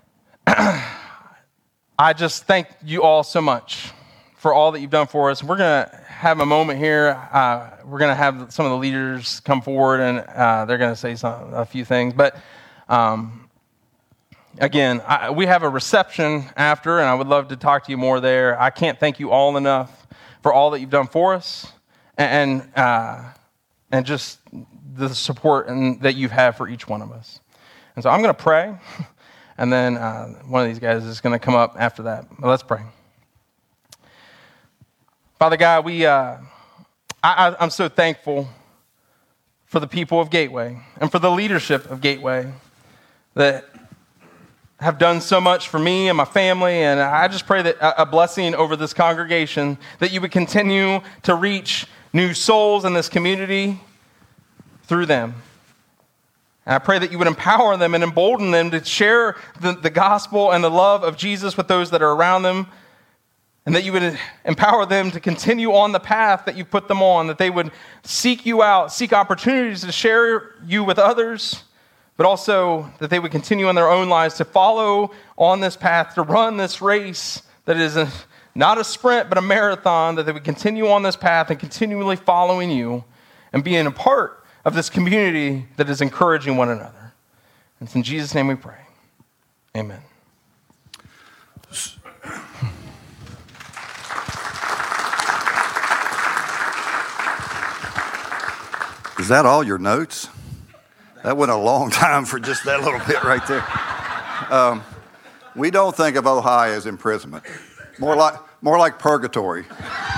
I 0.46 2.14
just 2.16 2.44
thank 2.44 2.68
you 2.84 3.02
all 3.02 3.22
so 3.24 3.42
much 3.42 3.90
for 4.36 4.54
all 4.54 4.72
that 4.72 4.80
you've 4.80 4.90
done 4.90 5.08
for 5.08 5.30
us. 5.30 5.42
We're 5.42 5.56
going 5.56 5.84
to 5.84 5.96
have 6.06 6.40
a 6.40 6.46
moment 6.46 6.78
here. 6.78 7.20
Uh, 7.32 7.70
we're 7.84 7.98
going 7.98 8.10
to 8.10 8.14
have 8.14 8.52
some 8.52 8.64
of 8.64 8.70
the 8.70 8.78
leaders 8.78 9.40
come 9.40 9.60
forward 9.60 10.00
and 10.00 10.20
uh, 10.20 10.64
they're 10.64 10.78
going 10.78 10.92
to 10.92 10.96
say 10.96 11.16
some, 11.16 11.52
a 11.52 11.66
few 11.66 11.84
things. 11.84 12.14
But 12.14 12.36
um, 12.88 13.48
again, 14.58 15.02
I, 15.06 15.30
we 15.30 15.46
have 15.46 15.62
a 15.62 15.68
reception 15.68 16.44
after, 16.56 16.98
and 16.98 17.08
I 17.08 17.14
would 17.14 17.26
love 17.26 17.48
to 17.48 17.56
talk 17.56 17.84
to 17.84 17.90
you 17.90 17.96
more 17.96 18.20
there. 18.20 18.60
I 18.60 18.70
can't 18.70 18.98
thank 18.98 19.20
you 19.20 19.30
all 19.30 19.56
enough 19.56 20.06
for 20.42 20.52
all 20.52 20.70
that 20.70 20.80
you've 20.80 20.90
done 20.90 21.06
for 21.06 21.34
us 21.34 21.70
and, 22.16 22.62
and, 22.62 22.72
uh, 22.76 23.24
and 23.90 24.06
just 24.06 24.40
the 24.94 25.14
support 25.14 25.68
and, 25.68 26.00
that 26.02 26.14
you've 26.14 26.30
had 26.30 26.52
for 26.52 26.68
each 26.68 26.88
one 26.88 27.02
of 27.02 27.12
us. 27.12 27.40
And 27.96 28.02
so 28.02 28.10
I'm 28.10 28.22
going 28.22 28.34
to 28.34 28.42
pray, 28.42 28.76
and 29.58 29.72
then 29.72 29.96
uh, 29.96 30.28
one 30.46 30.62
of 30.62 30.68
these 30.68 30.78
guys 30.78 31.04
is 31.04 31.20
going 31.20 31.32
to 31.32 31.44
come 31.44 31.54
up 31.54 31.76
after 31.78 32.04
that. 32.04 32.26
But 32.38 32.48
Let's 32.48 32.62
pray. 32.62 32.82
Father 35.38 35.56
God, 35.56 35.84
we, 35.84 36.04
uh, 36.04 36.38
I, 37.22 37.54
I'm 37.60 37.70
so 37.70 37.88
thankful 37.88 38.48
for 39.66 39.78
the 39.78 39.86
people 39.86 40.20
of 40.20 40.30
Gateway 40.30 40.80
and 41.00 41.12
for 41.12 41.18
the 41.18 41.30
leadership 41.30 41.90
of 41.90 42.00
Gateway 42.00 42.52
that 43.34 43.68
have 44.80 44.98
done 44.98 45.20
so 45.20 45.40
much 45.40 45.68
for 45.68 45.78
me 45.78 46.08
and 46.08 46.16
my 46.16 46.24
family. 46.24 46.74
And 46.82 47.00
I 47.00 47.26
just 47.28 47.46
pray 47.46 47.62
that 47.62 47.76
a 47.80 48.06
blessing 48.06 48.54
over 48.54 48.76
this 48.76 48.94
congregation, 48.94 49.76
that 49.98 50.12
you 50.12 50.20
would 50.20 50.30
continue 50.30 51.00
to 51.24 51.34
reach 51.34 51.86
new 52.12 52.32
souls 52.32 52.84
in 52.84 52.94
this 52.94 53.08
community 53.08 53.80
through 54.84 55.06
them. 55.06 55.34
And 56.64 56.74
I 56.74 56.78
pray 56.78 56.98
that 56.98 57.10
you 57.10 57.18
would 57.18 57.26
empower 57.26 57.76
them 57.76 57.94
and 57.94 58.04
embolden 58.04 58.50
them 58.50 58.70
to 58.70 58.84
share 58.84 59.36
the, 59.60 59.72
the 59.72 59.90
gospel 59.90 60.52
and 60.52 60.62
the 60.62 60.70
love 60.70 61.02
of 61.02 61.16
Jesus 61.16 61.56
with 61.56 61.66
those 61.66 61.90
that 61.90 62.02
are 62.02 62.12
around 62.12 62.42
them 62.42 62.68
and 63.68 63.74
that 63.74 63.84
you 63.84 63.92
would 63.92 64.18
empower 64.46 64.86
them 64.86 65.10
to 65.10 65.20
continue 65.20 65.74
on 65.74 65.92
the 65.92 66.00
path 66.00 66.46
that 66.46 66.56
you 66.56 66.64
put 66.64 66.88
them 66.88 67.02
on, 67.02 67.26
that 67.26 67.36
they 67.36 67.50
would 67.50 67.70
seek 68.02 68.46
you 68.46 68.62
out, 68.62 68.90
seek 68.90 69.12
opportunities 69.12 69.82
to 69.82 69.92
share 69.92 70.54
you 70.66 70.82
with 70.82 70.98
others, 70.98 71.64
but 72.18 72.26
also 72.26 72.90
that 72.98 73.08
they 73.10 73.20
would 73.20 73.30
continue 73.30 73.68
in 73.68 73.76
their 73.76 73.88
own 73.88 74.08
lives 74.08 74.34
to 74.34 74.44
follow 74.44 75.12
on 75.38 75.60
this 75.60 75.76
path, 75.76 76.14
to 76.16 76.22
run 76.22 76.56
this 76.56 76.82
race 76.82 77.42
that 77.64 77.76
is 77.76 77.96
a, 77.96 78.10
not 78.56 78.76
a 78.76 78.82
sprint, 78.82 79.28
but 79.28 79.38
a 79.38 79.40
marathon, 79.40 80.16
that 80.16 80.26
they 80.26 80.32
would 80.32 80.42
continue 80.42 80.88
on 80.88 81.04
this 81.04 81.14
path 81.14 81.48
and 81.48 81.60
continually 81.60 82.16
following 82.16 82.72
you 82.72 83.04
and 83.52 83.62
being 83.62 83.86
a 83.86 83.92
part 83.92 84.44
of 84.64 84.74
this 84.74 84.90
community 84.90 85.68
that 85.76 85.88
is 85.88 86.00
encouraging 86.00 86.56
one 86.56 86.68
another. 86.68 87.14
And 87.78 87.86
it's 87.86 87.94
in 87.94 88.02
Jesus' 88.02 88.34
name 88.34 88.48
we 88.48 88.56
pray. 88.56 88.80
Amen. 89.76 90.00
Is 99.20 99.28
that 99.28 99.46
all 99.46 99.62
your 99.62 99.78
notes? 99.78 100.28
That 101.24 101.36
went 101.36 101.50
a 101.50 101.56
long 101.56 101.90
time 101.90 102.24
for 102.24 102.38
just 102.38 102.64
that 102.64 102.82
little 102.82 103.00
bit 103.06 103.22
right 103.24 103.44
there. 103.46 103.64
Um, 104.50 104.82
we 105.56 105.70
don't 105.70 105.94
think 105.94 106.16
of 106.16 106.26
Ohio 106.26 106.72
as 106.72 106.86
imprisonment, 106.86 107.44
more 107.98 108.14
like, 108.14 108.34
more 108.62 108.78
like 108.78 108.98
purgatory. 108.98 109.64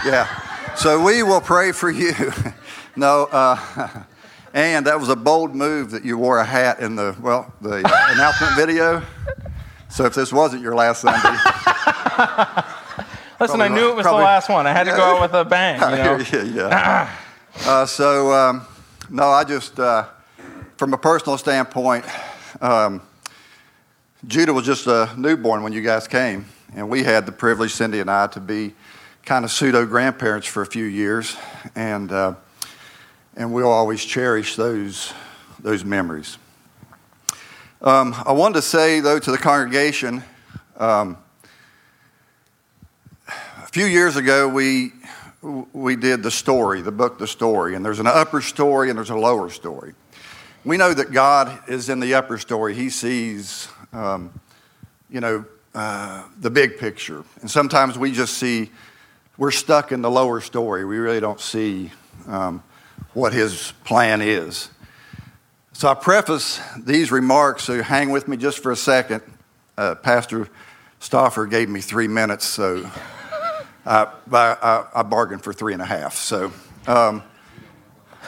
Yeah. 0.05 0.29
So 0.77 1.03
we 1.03 1.23
will 1.23 1.41
pray 1.41 1.73
for 1.73 1.91
you. 1.91 2.13
no, 2.97 3.29
uh, 3.33 4.05
and 4.55 4.87
that 4.87 5.01
was 5.01 5.09
a 5.09 5.17
bold 5.17 5.55
move 5.55 5.91
that 5.93 6.05
you 6.05 6.19
wore 6.19 6.39
a 6.39 6.45
hat 6.45 6.81
in 6.81 6.97
the, 6.97 7.17
well, 7.21 7.53
the 7.61 7.79
announcement 8.11 8.55
video. 8.57 9.03
So 9.89 10.05
if 10.05 10.15
this 10.15 10.33
wasn't 10.33 10.63
your 10.63 10.75
last 10.75 11.01
Sunday. 11.01 11.19
Listen, 13.41 13.63
I 13.63 13.69
knew 13.69 13.89
it 13.89 13.97
was 13.97 14.05
probably, 14.05 14.21
the 14.21 14.25
last 14.25 14.51
one. 14.51 14.67
I 14.67 14.73
had 14.73 14.85
to 14.85 14.91
go 14.91 15.03
out 15.03 15.23
with 15.23 15.33
a 15.33 15.47
bang, 15.47 15.81
you 15.81 15.97
know? 15.97 16.19
yeah, 16.33 16.43
yeah. 16.43 17.17
uh, 17.65 17.87
so, 17.87 18.31
um, 18.33 18.67
no, 19.09 19.31
I 19.31 19.45
just, 19.45 19.81
uh, 19.81 20.05
from 20.81 20.95
a 20.95 20.97
personal 20.97 21.37
standpoint, 21.37 22.07
um, 22.63 23.03
Judah 24.27 24.55
was 24.55 24.65
just 24.65 24.87
a 24.87 25.13
newborn 25.15 25.63
when 25.63 25.75
you 25.75 25.83
guys 25.83 26.09
came, 26.09 26.47
and 26.75 26.89
we 26.89 27.03
had 27.03 27.27
the 27.27 27.33
privilege, 27.33 27.73
Cindy 27.73 28.01
and 28.01 28.11
I, 28.11 28.29
to 28.29 28.41
be 28.41 28.73
kind 29.23 29.45
of 29.45 29.51
pseudo 29.51 29.85
grandparents 29.85 30.47
for 30.47 30.63
a 30.63 30.67
few 30.67 30.87
years, 30.87 31.37
and 31.75 32.11
uh, 32.11 32.35
and 33.37 33.53
we'll 33.53 33.71
always 33.71 34.03
cherish 34.03 34.57
those 34.57 35.13
those 35.59 35.85
memories. 35.85 36.39
Um, 37.83 38.15
I 38.25 38.33
wanted 38.33 38.55
to 38.55 38.63
say 38.63 39.01
though 39.01 39.19
to 39.19 39.31
the 39.31 39.37
congregation, 39.37 40.25
um, 40.79 41.19
a 43.29 43.69
few 43.71 43.85
years 43.85 44.17
ago 44.17 44.49
we 44.49 44.93
we 45.75 45.97
did 45.97 46.23
the 46.23 46.31
story, 46.31 46.81
the 46.81 46.91
book, 46.91 47.19
The 47.19 47.27
Story, 47.27 47.75
and 47.75 47.85
there's 47.85 48.01
an 48.01 48.07
upper 48.07 48.41
story 48.41 48.89
and 48.89 48.97
there's 48.97 49.11
a 49.11 49.15
lower 49.15 49.51
story. 49.51 49.93
We 50.63 50.77
know 50.77 50.93
that 50.93 51.11
God 51.11 51.71
is 51.71 51.89
in 51.89 52.01
the 52.01 52.15
upper 52.15 52.37
story. 52.37 52.75
He 52.75 52.91
sees, 52.91 53.69
um, 53.95 54.39
you 55.09 55.21
know, 55.21 55.47
uh, 55.75 56.25
the 56.39 56.51
big 56.51 56.77
picture. 56.77 57.25
And 57.41 57.51
sometimes 57.51 57.97
we 57.97 58.13
just 58.13 58.35
see, 58.35 58.71
we're 59.39 59.53
stuck 59.53 59.91
in 59.91 60.03
the 60.03 60.11
lower 60.11 60.43
story. 60.43 60.85
We 60.85 60.99
really 60.99 61.21
don't 61.21 61.41
see 61.41 61.93
um, 62.27 62.63
what 63.15 63.33
His 63.33 63.73
plan 63.85 64.21
is. 64.21 64.69
So 65.73 65.89
I 65.89 65.95
preface 65.95 66.61
these 66.77 67.11
remarks, 67.11 67.65
so 67.65 67.83
hang 67.83 68.11
with 68.11 68.29
me 68.29 68.37
just 68.37 68.59
for 68.59 68.71
a 68.71 68.77
second. 68.77 69.23
Uh, 69.79 69.95
Pastor 69.95 70.47
Stoffer 71.01 71.49
gave 71.49 71.71
me 71.71 71.81
three 71.81 72.09
minutes, 72.09 72.45
so 72.45 72.91
I, 73.87 74.09
I, 74.31 74.85
I 74.95 75.03
bargained 75.05 75.43
for 75.43 75.55
three 75.55 75.73
and 75.73 75.81
a 75.81 75.87
half. 75.87 76.17
So 76.17 76.53
um, 76.87 77.23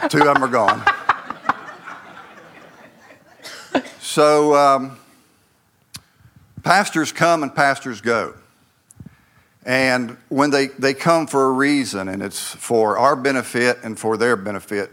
two 0.09 0.21
of 0.21 0.25
them 0.25 0.43
are 0.43 0.49
gone. 0.49 0.83
So 4.13 4.55
um, 4.55 4.99
pastors 6.63 7.13
come 7.13 7.43
and 7.43 7.55
pastors 7.55 8.03
go. 8.03 8.35
And 9.65 10.19
when 10.29 10.51
they, 10.51 10.67
they 10.67 10.93
come 10.93 11.27
for 11.27 11.47
a 11.47 11.53
reason, 11.53 12.09
and 12.09 12.23
it's 12.23 12.39
for 12.39 12.99
our 12.99 13.17
benefit 13.17 13.79
and 13.83 13.99
for 13.99 14.19
their 14.19 14.37
benefit. 14.37 14.91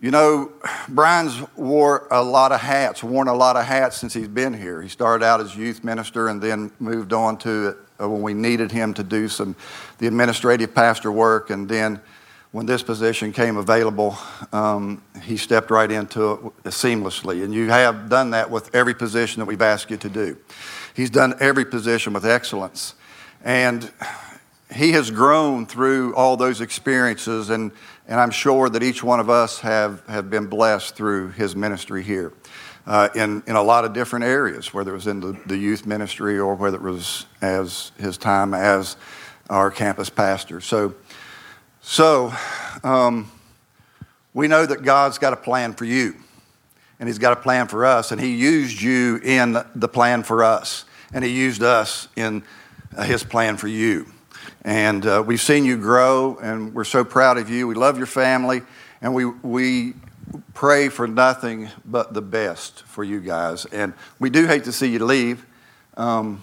You 0.00 0.10
know, 0.10 0.52
Brian's 0.88 1.38
wore 1.54 2.08
a 2.10 2.22
lot 2.22 2.50
of 2.50 2.62
hats, 2.62 3.04
worn 3.04 3.28
a 3.28 3.34
lot 3.34 3.56
of 3.56 3.66
hats 3.66 3.98
since 3.98 4.14
he's 4.14 4.26
been 4.26 4.54
here. 4.54 4.80
He 4.80 4.88
started 4.88 5.22
out 5.22 5.42
as 5.42 5.54
youth 5.54 5.84
minister 5.84 6.28
and 6.28 6.40
then 6.40 6.72
moved 6.78 7.12
on 7.12 7.36
to 7.40 7.76
uh, 8.00 8.08
when 8.08 8.22
we 8.22 8.32
needed 8.32 8.72
him 8.72 8.94
to 8.94 9.02
do 9.02 9.28
some 9.28 9.54
the 9.98 10.06
administrative 10.06 10.74
pastor 10.74 11.12
work, 11.12 11.50
and 11.50 11.68
then 11.68 12.00
when 12.52 12.66
this 12.66 12.82
position 12.82 13.32
came 13.32 13.56
available, 13.56 14.16
um, 14.52 15.02
he 15.22 15.38
stepped 15.38 15.70
right 15.70 15.90
into 15.90 16.52
it 16.64 16.68
seamlessly. 16.68 17.42
And 17.42 17.52
you 17.52 17.70
have 17.70 18.10
done 18.10 18.30
that 18.30 18.50
with 18.50 18.74
every 18.74 18.94
position 18.94 19.40
that 19.40 19.46
we've 19.46 19.62
asked 19.62 19.90
you 19.90 19.96
to 19.96 20.08
do. 20.08 20.36
He's 20.94 21.08
done 21.08 21.34
every 21.40 21.64
position 21.64 22.12
with 22.12 22.26
excellence. 22.26 22.94
And 23.42 23.90
he 24.74 24.92
has 24.92 25.10
grown 25.10 25.64
through 25.64 26.14
all 26.14 26.36
those 26.36 26.60
experiences, 26.60 27.50
and, 27.50 27.72
and 28.06 28.20
I'm 28.20 28.30
sure 28.30 28.68
that 28.68 28.82
each 28.82 29.02
one 29.02 29.18
of 29.18 29.30
us 29.30 29.60
have, 29.60 30.06
have 30.06 30.30
been 30.30 30.46
blessed 30.46 30.94
through 30.94 31.30
his 31.30 31.56
ministry 31.56 32.02
here 32.02 32.32
uh, 32.86 33.08
in, 33.14 33.42
in 33.46 33.56
a 33.56 33.62
lot 33.62 33.84
of 33.84 33.92
different 33.94 34.26
areas, 34.26 34.74
whether 34.74 34.90
it 34.90 34.94
was 34.94 35.06
in 35.06 35.20
the, 35.20 35.38
the 35.46 35.56
youth 35.56 35.86
ministry 35.86 36.38
or 36.38 36.54
whether 36.54 36.76
it 36.76 36.82
was 36.82 37.26
as 37.40 37.92
his 37.98 38.18
time 38.18 38.54
as 38.54 38.96
our 39.50 39.70
campus 39.70 40.10
pastor. 40.10 40.60
So, 40.60 40.94
so 41.82 42.32
um, 42.84 43.30
we 44.32 44.48
know 44.48 44.64
that 44.64 44.82
God's 44.82 45.18
got 45.18 45.32
a 45.32 45.36
plan 45.36 45.74
for 45.74 45.84
you, 45.84 46.14
and 46.98 47.08
He's 47.08 47.18
got 47.18 47.32
a 47.32 47.40
plan 47.40 47.66
for 47.68 47.84
us, 47.84 48.12
and 48.12 48.20
He 48.20 48.36
used 48.36 48.80
you 48.80 49.16
in 49.22 49.58
the 49.74 49.88
plan 49.88 50.22
for 50.22 50.44
us, 50.44 50.84
and 51.12 51.24
He 51.24 51.30
used 51.30 51.62
us 51.62 52.08
in 52.16 52.44
uh, 52.96 53.02
His 53.02 53.24
plan 53.24 53.56
for 53.56 53.68
you. 53.68 54.06
And 54.62 55.04
uh, 55.04 55.24
we've 55.26 55.40
seen 55.40 55.64
you 55.64 55.76
grow, 55.76 56.38
and 56.40 56.72
we're 56.72 56.84
so 56.84 57.04
proud 57.04 57.36
of 57.36 57.50
you. 57.50 57.66
We 57.66 57.74
love 57.74 57.98
your 57.98 58.06
family, 58.06 58.62
and 59.00 59.12
we, 59.12 59.24
we 59.24 59.94
pray 60.54 60.88
for 60.88 61.08
nothing 61.08 61.68
but 61.84 62.14
the 62.14 62.22
best 62.22 62.84
for 62.84 63.02
you 63.02 63.20
guys. 63.20 63.64
And 63.66 63.92
we 64.20 64.30
do 64.30 64.46
hate 64.46 64.64
to 64.64 64.72
see 64.72 64.86
you 64.86 65.04
leave. 65.04 65.44
Um, 65.96 66.42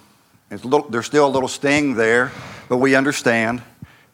little, 0.50 0.88
there's 0.88 1.06
still 1.06 1.26
a 1.26 1.30
little 1.30 1.48
sting 1.48 1.94
there, 1.94 2.30
but 2.68 2.76
we 2.76 2.94
understand. 2.94 3.62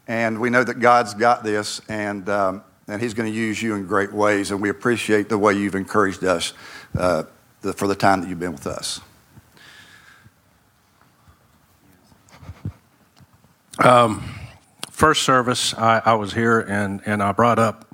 And 0.07 0.41
we 0.41 0.51
know 0.51 0.63
that 0.63 0.79
God's 0.79 1.15
got 1.15 1.43
this, 1.43 1.81
and, 1.89 2.29
um, 2.29 2.63
and 2.87 3.03
He's 3.03 3.15
going 3.15 3.31
to 3.31 3.37
use 3.37 3.61
you 3.61 3.75
in 3.75 3.87
great 3.87 4.13
ways. 4.13 4.51
And 4.51 4.63
we 4.63 4.69
appreciate 4.69 5.29
the 5.29 5.39
way 5.39 5.55
you've 5.55 5.75
encouraged 5.75 6.23
us 6.25 6.53
uh, 6.97 7.25
the, 7.63 7.73
for 7.73 7.89
the 7.89 7.95
time 7.95 8.21
that 8.21 8.29
you've 8.29 8.41
been 8.41 8.53
with 8.53 8.67
us. 8.67 9.01
Um, 13.79 14.23
first 14.91 15.25
service, 15.25 15.75
I, 15.75 16.01
I, 16.03 16.15
was 16.15 16.33
here 16.33 16.61
and, 16.61 17.03
and 17.05 17.23
I 17.23 17.33
brought 17.33 17.59
up 17.59 17.87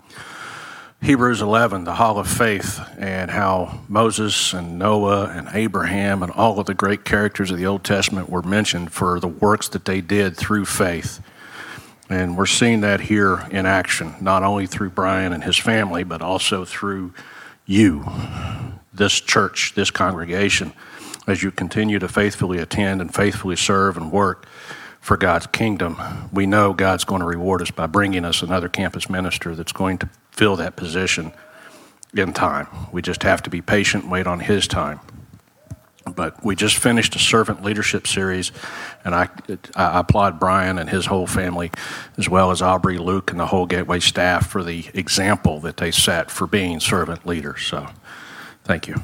Hebrews 1.02 1.42
11, 1.42 1.82
the 1.82 1.94
Hall 1.94 2.20
of 2.20 2.28
Faith, 2.28 2.78
and 2.96 3.28
how 3.28 3.80
Moses 3.88 4.52
and 4.52 4.78
Noah 4.78 5.26
and 5.34 5.48
Abraham 5.52 6.22
and 6.22 6.30
all 6.30 6.60
of 6.60 6.66
the 6.66 6.74
great 6.74 7.04
characters 7.04 7.50
of 7.50 7.58
the 7.58 7.66
Old 7.66 7.82
Testament 7.82 8.30
were 8.30 8.42
mentioned 8.42 8.92
for 8.92 9.18
the 9.18 9.26
works 9.26 9.66
that 9.70 9.84
they 9.84 10.00
did 10.00 10.36
through 10.36 10.66
faith. 10.66 11.20
And 12.12 12.36
we're 12.36 12.44
seeing 12.44 12.82
that 12.82 13.00
here 13.00 13.46
in 13.50 13.64
action, 13.64 14.14
not 14.20 14.42
only 14.42 14.66
through 14.66 14.90
Brian 14.90 15.32
and 15.32 15.42
his 15.42 15.56
family, 15.56 16.04
but 16.04 16.20
also 16.20 16.66
through 16.66 17.14
you, 17.64 18.04
this 18.92 19.18
church, 19.18 19.72
this 19.74 19.90
congregation, 19.90 20.74
as 21.26 21.42
you 21.42 21.50
continue 21.50 21.98
to 21.98 22.08
faithfully 22.08 22.58
attend 22.58 23.00
and 23.00 23.14
faithfully 23.14 23.56
serve 23.56 23.96
and 23.96 24.12
work 24.12 24.46
for 25.00 25.16
God's 25.16 25.46
kingdom, 25.46 25.96
we 26.30 26.44
know 26.44 26.74
God's 26.74 27.04
going 27.04 27.22
to 27.22 27.26
reward 27.26 27.62
us 27.62 27.70
by 27.70 27.86
bringing 27.86 28.26
us 28.26 28.42
another 28.42 28.68
campus 28.68 29.08
minister 29.08 29.54
that's 29.54 29.72
going 29.72 29.96
to 29.96 30.08
fill 30.32 30.56
that 30.56 30.76
position 30.76 31.32
in 32.14 32.34
time. 32.34 32.66
We 32.92 33.00
just 33.00 33.22
have 33.22 33.42
to 33.44 33.50
be 33.50 33.62
patient 33.62 34.02
and 34.02 34.12
wait 34.12 34.26
on 34.26 34.40
His 34.40 34.68
time. 34.68 35.00
But 36.14 36.44
we 36.44 36.54
just 36.54 36.76
finished 36.76 37.16
a 37.16 37.18
servant 37.18 37.62
leadership 37.62 38.06
series, 38.06 38.52
and 39.04 39.14
I, 39.14 39.28
I 39.74 40.00
applaud 40.00 40.38
Brian 40.38 40.78
and 40.78 40.88
his 40.88 41.06
whole 41.06 41.26
family, 41.26 41.70
as 42.18 42.28
well 42.28 42.50
as 42.50 42.62
Aubrey, 42.62 42.98
Luke, 42.98 43.30
and 43.30 43.40
the 43.40 43.46
whole 43.46 43.66
Gateway 43.66 44.00
staff 44.00 44.48
for 44.48 44.62
the 44.62 44.86
example 44.94 45.60
that 45.60 45.76
they 45.76 45.90
set 45.90 46.30
for 46.30 46.46
being 46.46 46.80
servant 46.80 47.26
leaders. 47.26 47.62
So, 47.62 47.88
thank 48.64 48.88
you. 48.88 48.96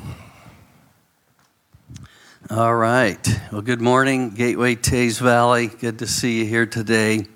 All 2.51 2.75
right. 2.75 3.40
Well, 3.53 3.61
good 3.61 3.83
morning, 3.83 4.31
Gateway 4.31 4.75
Teays 4.75 5.18
Valley. 5.18 5.66
Good 5.66 5.99
to 5.99 6.07
see 6.07 6.38
you 6.38 6.47
here 6.47 6.64
today. 6.64 7.27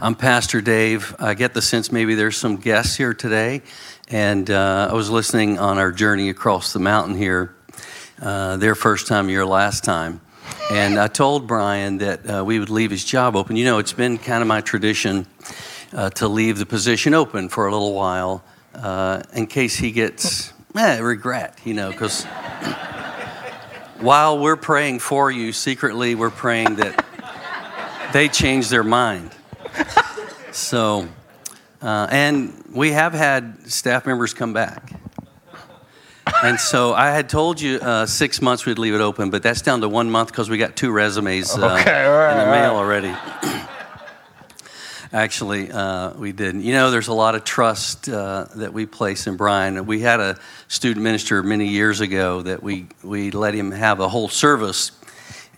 I'm 0.00 0.14
Pastor 0.14 0.60
Dave. 0.60 1.14
I 1.18 1.34
get 1.34 1.52
the 1.52 1.60
sense 1.60 1.90
maybe 1.90 2.14
there's 2.14 2.36
some 2.36 2.56
guests 2.56 2.96
here 2.96 3.12
today. 3.12 3.60
And 4.08 4.48
uh, 4.48 4.88
I 4.90 4.94
was 4.94 5.10
listening 5.10 5.58
on 5.58 5.78
our 5.78 5.92
journey 5.92 6.30
across 6.30 6.72
the 6.72 6.78
mountain 6.78 7.16
here, 7.16 7.54
uh, 8.20 8.56
their 8.56 8.74
first 8.74 9.06
time, 9.06 9.28
your 9.28 9.46
last 9.46 9.84
time. 9.84 10.20
And 10.70 10.98
I 10.98 11.08
told 11.08 11.46
Brian 11.46 11.98
that 11.98 12.30
uh, 12.30 12.44
we 12.44 12.58
would 12.58 12.70
leave 12.70 12.90
his 12.90 13.04
job 13.04 13.36
open. 13.36 13.56
You 13.56 13.64
know, 13.64 13.78
it's 13.78 13.92
been 13.92 14.18
kind 14.18 14.42
of 14.42 14.48
my 14.48 14.60
tradition 14.60 15.26
uh, 15.92 16.10
to 16.10 16.28
leave 16.28 16.58
the 16.58 16.66
position 16.66 17.14
open 17.14 17.48
for 17.48 17.66
a 17.66 17.72
little 17.72 17.94
while 17.94 18.44
uh, 18.74 19.22
in 19.34 19.46
case 19.46 19.76
he 19.76 19.90
gets 19.90 20.52
eh, 20.76 20.98
regret, 20.98 21.58
you 21.64 21.74
know, 21.74 21.90
because 21.90 22.24
while 24.00 24.38
we're 24.38 24.56
praying 24.56 25.00
for 25.00 25.30
you, 25.30 25.52
secretly 25.52 26.14
we're 26.14 26.30
praying 26.30 26.76
that 26.76 27.04
they 28.12 28.28
change 28.28 28.68
their 28.68 28.84
mind. 28.84 29.30
So, 30.52 31.08
uh, 31.80 32.08
and 32.10 32.64
we 32.72 32.90
have 32.92 33.12
had 33.12 33.70
staff 33.70 34.06
members 34.06 34.34
come 34.34 34.52
back. 34.52 34.92
And 36.42 36.58
so 36.58 36.94
I 36.94 37.10
had 37.10 37.28
told 37.28 37.60
you 37.60 37.76
uh, 37.76 38.06
six 38.06 38.40
months 38.40 38.64
we'd 38.64 38.78
leave 38.78 38.94
it 38.94 39.00
open, 39.00 39.30
but 39.30 39.42
that's 39.42 39.60
down 39.62 39.82
to 39.82 39.88
one 39.88 40.10
month 40.10 40.28
because 40.28 40.48
we 40.48 40.56
got 40.58 40.74
two 40.74 40.90
resumes 40.90 41.56
uh, 41.56 41.78
okay, 41.80 42.06
right, 42.06 42.32
in 42.32 42.38
the 42.38 42.50
mail 42.50 42.76
already. 42.76 43.14
Actually, 45.12 45.70
uh, 45.72 46.14
we 46.14 46.32
didn't. 46.32 46.62
You 46.62 46.72
know, 46.72 46.90
there's 46.90 47.08
a 47.08 47.12
lot 47.12 47.34
of 47.34 47.44
trust 47.44 48.08
uh, 48.08 48.46
that 48.56 48.72
we 48.72 48.86
place 48.86 49.26
in 49.26 49.36
Brian. 49.36 49.84
We 49.84 50.00
had 50.00 50.20
a 50.20 50.38
student 50.68 51.02
minister 51.02 51.42
many 51.42 51.66
years 51.66 52.00
ago 52.00 52.42
that 52.42 52.62
we, 52.62 52.86
we 53.02 53.32
let 53.32 53.52
him 53.54 53.72
have 53.72 54.00
a 54.00 54.08
whole 54.08 54.28
service. 54.28 54.92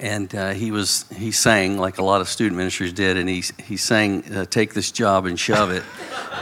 And 0.00 0.34
uh, 0.34 0.50
he 0.50 0.72
was 0.72 1.04
he 1.14 1.30
sang 1.30 1.78
like 1.78 1.98
a 1.98 2.02
lot 2.02 2.20
of 2.20 2.28
student 2.28 2.56
ministers 2.56 2.92
did, 2.92 3.16
and 3.16 3.28
he 3.28 3.44
he 3.62 3.76
sang 3.76 4.24
uh, 4.34 4.46
"Take 4.46 4.74
this 4.74 4.90
job 4.90 5.26
and 5.26 5.38
shove 5.38 5.70
it." 5.70 5.84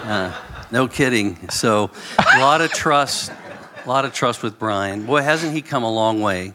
Uh, 0.03 0.33
no 0.71 0.89
kidding. 0.89 1.37
So 1.51 1.91
a 2.19 2.39
lot 2.39 2.63
of 2.63 2.73
trust, 2.73 3.33
a 3.85 3.89
lot 3.89 4.05
of 4.05 4.13
trust 4.13 4.43
with 4.43 4.59
Brian. 4.59 5.07
Boy, 5.07 5.23
hasn't 5.23 5.55
he 5.55 5.63
come 5.63 5.83
a 5.83 5.91
long 5.91 6.21
way? 6.21 6.53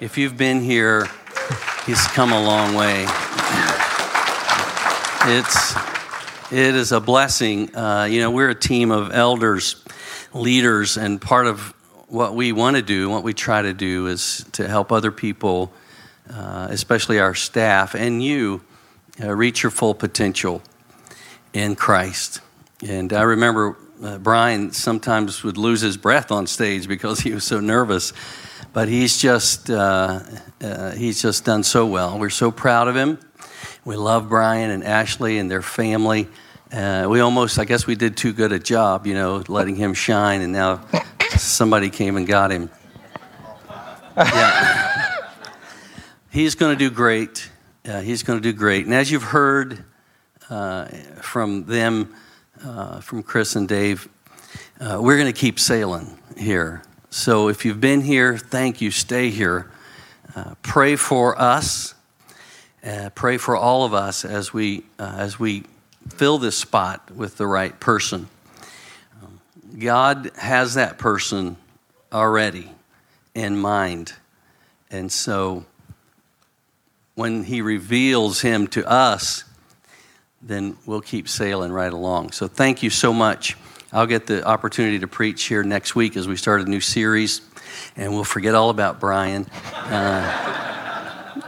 If 0.00 0.18
you've 0.18 0.36
been 0.36 0.60
here, 0.60 1.08
he's 1.86 2.04
come 2.08 2.32
a 2.32 2.42
long 2.42 2.74
way. 2.74 3.06
It's 5.26 5.74
it 6.52 6.74
is 6.74 6.92
a 6.92 7.00
blessing. 7.00 7.74
Uh, 7.74 8.04
you 8.04 8.20
know, 8.20 8.30
we're 8.30 8.50
a 8.50 8.54
team 8.54 8.90
of 8.90 9.12
elders, 9.12 9.82
leaders, 10.32 10.96
and 10.96 11.20
part 11.20 11.46
of 11.46 11.74
what 12.08 12.34
we 12.34 12.52
want 12.52 12.76
to 12.76 12.82
do, 12.82 13.08
what 13.08 13.22
we 13.22 13.32
try 13.32 13.62
to 13.62 13.72
do, 13.72 14.08
is 14.08 14.44
to 14.52 14.68
help 14.68 14.90
other 14.90 15.10
people, 15.10 15.72
uh, 16.30 16.68
especially 16.70 17.20
our 17.20 17.34
staff 17.34 17.94
and 17.94 18.22
you, 18.22 18.62
uh, 19.22 19.32
reach 19.32 19.62
your 19.62 19.70
full 19.70 19.94
potential 19.94 20.60
in 21.52 21.76
Christ. 21.76 22.40
And 22.86 23.12
I 23.12 23.22
remember 23.22 23.76
uh, 24.02 24.18
Brian 24.18 24.72
sometimes 24.72 25.42
would 25.44 25.56
lose 25.56 25.80
his 25.80 25.96
breath 25.96 26.30
on 26.30 26.46
stage 26.46 26.88
because 26.88 27.20
he 27.20 27.32
was 27.32 27.44
so 27.44 27.60
nervous. 27.60 28.12
But 28.72 28.88
he's 28.88 29.18
just 29.18 29.70
uh, 29.70 30.20
uh, 30.60 30.90
he's 30.92 31.22
just 31.22 31.44
done 31.44 31.62
so 31.62 31.86
well. 31.86 32.18
We're 32.18 32.30
so 32.30 32.50
proud 32.50 32.88
of 32.88 32.96
him 32.96 33.18
we 33.84 33.96
love 33.96 34.28
Brian 34.28 34.70
and 34.70 34.82
Ashley 34.82 35.38
and 35.38 35.50
their 35.50 35.62
family. 35.62 36.28
Uh, 36.72 37.06
we 37.08 37.20
almost, 37.20 37.58
I 37.58 37.64
guess, 37.64 37.86
we 37.86 37.94
did 37.94 38.16
too 38.16 38.32
good 38.32 38.50
a 38.50 38.58
job, 38.58 39.06
you 39.06 39.14
know, 39.14 39.44
letting 39.46 39.76
him 39.76 39.92
shine, 39.92 40.40
and 40.40 40.52
now 40.52 40.80
somebody 41.36 41.90
came 41.90 42.16
and 42.16 42.26
got 42.26 42.50
him. 42.50 42.70
Yeah. 44.16 45.20
he's 46.30 46.54
going 46.54 46.76
to 46.76 46.78
do 46.78 46.90
great. 46.90 47.50
Uh, 47.84 48.00
he's 48.00 48.22
going 48.22 48.40
to 48.40 48.42
do 48.42 48.56
great. 48.56 48.86
And 48.86 48.94
as 48.94 49.10
you've 49.10 49.22
heard 49.22 49.84
uh, 50.48 50.86
from 51.20 51.66
them, 51.66 52.14
uh, 52.62 53.00
from 53.00 53.22
Chris 53.22 53.56
and 53.56 53.66
Dave, 53.66 54.08
uh, 54.80 54.98
we're 55.00 55.16
going 55.16 55.32
to 55.32 55.38
keep 55.38 55.58
sailing 55.58 56.18
here. 56.36 56.82
So 57.10 57.48
if 57.48 57.64
you've 57.64 57.80
been 57.80 58.02
here, 58.02 58.36
thank 58.36 58.80
you. 58.80 58.90
Stay 58.90 59.30
here. 59.30 59.70
Uh, 60.36 60.54
pray 60.62 60.96
for 60.96 61.40
us 61.40 61.94
uh, 62.84 63.08
pray 63.14 63.38
for 63.38 63.56
all 63.56 63.84
of 63.84 63.94
us 63.94 64.24
as 64.24 64.52
we, 64.52 64.84
uh, 64.98 65.14
as 65.16 65.38
we 65.38 65.64
fill 66.10 66.36
this 66.36 66.56
spot 66.56 67.10
with 67.10 67.38
the 67.38 67.46
right 67.46 67.80
person. 67.80 68.28
Um, 69.22 69.40
God 69.78 70.30
has 70.36 70.74
that 70.74 70.98
person 70.98 71.56
already 72.12 72.70
in 73.34 73.56
mind. 73.56 74.12
And 74.90 75.10
so 75.10 75.64
when 77.14 77.44
He 77.44 77.62
reveals 77.62 78.42
Him 78.42 78.66
to 78.68 78.86
us, 78.86 79.44
then 80.44 80.76
we'll 80.84 81.00
keep 81.00 81.26
sailing 81.26 81.72
right 81.72 81.92
along. 81.92 82.32
So 82.32 82.46
thank 82.46 82.82
you 82.82 82.90
so 82.90 83.12
much. 83.12 83.56
I'll 83.92 84.06
get 84.06 84.26
the 84.26 84.44
opportunity 84.44 84.98
to 84.98 85.06
preach 85.06 85.44
here 85.44 85.62
next 85.62 85.94
week 85.96 86.16
as 86.16 86.28
we 86.28 86.36
start 86.36 86.60
a 86.60 86.64
new 86.64 86.80
series, 86.80 87.40
and 87.96 88.12
we'll 88.12 88.24
forget 88.24 88.54
all 88.54 88.68
about 88.68 89.00
Brian. 89.00 89.46
Uh, 89.74 91.40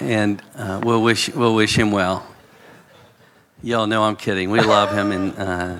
and 0.00 0.42
uh, 0.56 0.80
we'll, 0.82 1.02
wish, 1.02 1.28
we'll 1.34 1.54
wish 1.54 1.76
him 1.76 1.90
well. 1.90 2.26
Y'all 3.62 3.86
know 3.86 4.04
I'm 4.04 4.16
kidding. 4.16 4.50
We 4.50 4.60
love 4.60 4.92
him. 4.92 5.12
And 5.12 5.38
uh, 5.38 5.78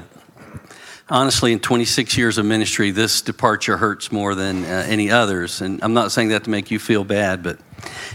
honestly, 1.09 1.53
in 1.53 1.61
26 1.61 2.17
years 2.19 2.39
of 2.39 2.45
ministry, 2.45 2.91
this 2.91 3.23
departure 3.23 3.77
hurts 3.77 4.13
more 4.13 4.35
than 4.35 4.65
uh, 4.65 4.85
any 4.87 5.11
others. 5.11 5.61
And 5.63 5.83
I'm 5.83 5.95
not 5.95 6.13
saying 6.13 6.29
that 6.29 6.45
to 6.45 6.51
make 6.51 6.71
you 6.71 6.79
feel 6.79 7.05
bad, 7.05 7.43
but 7.43 7.59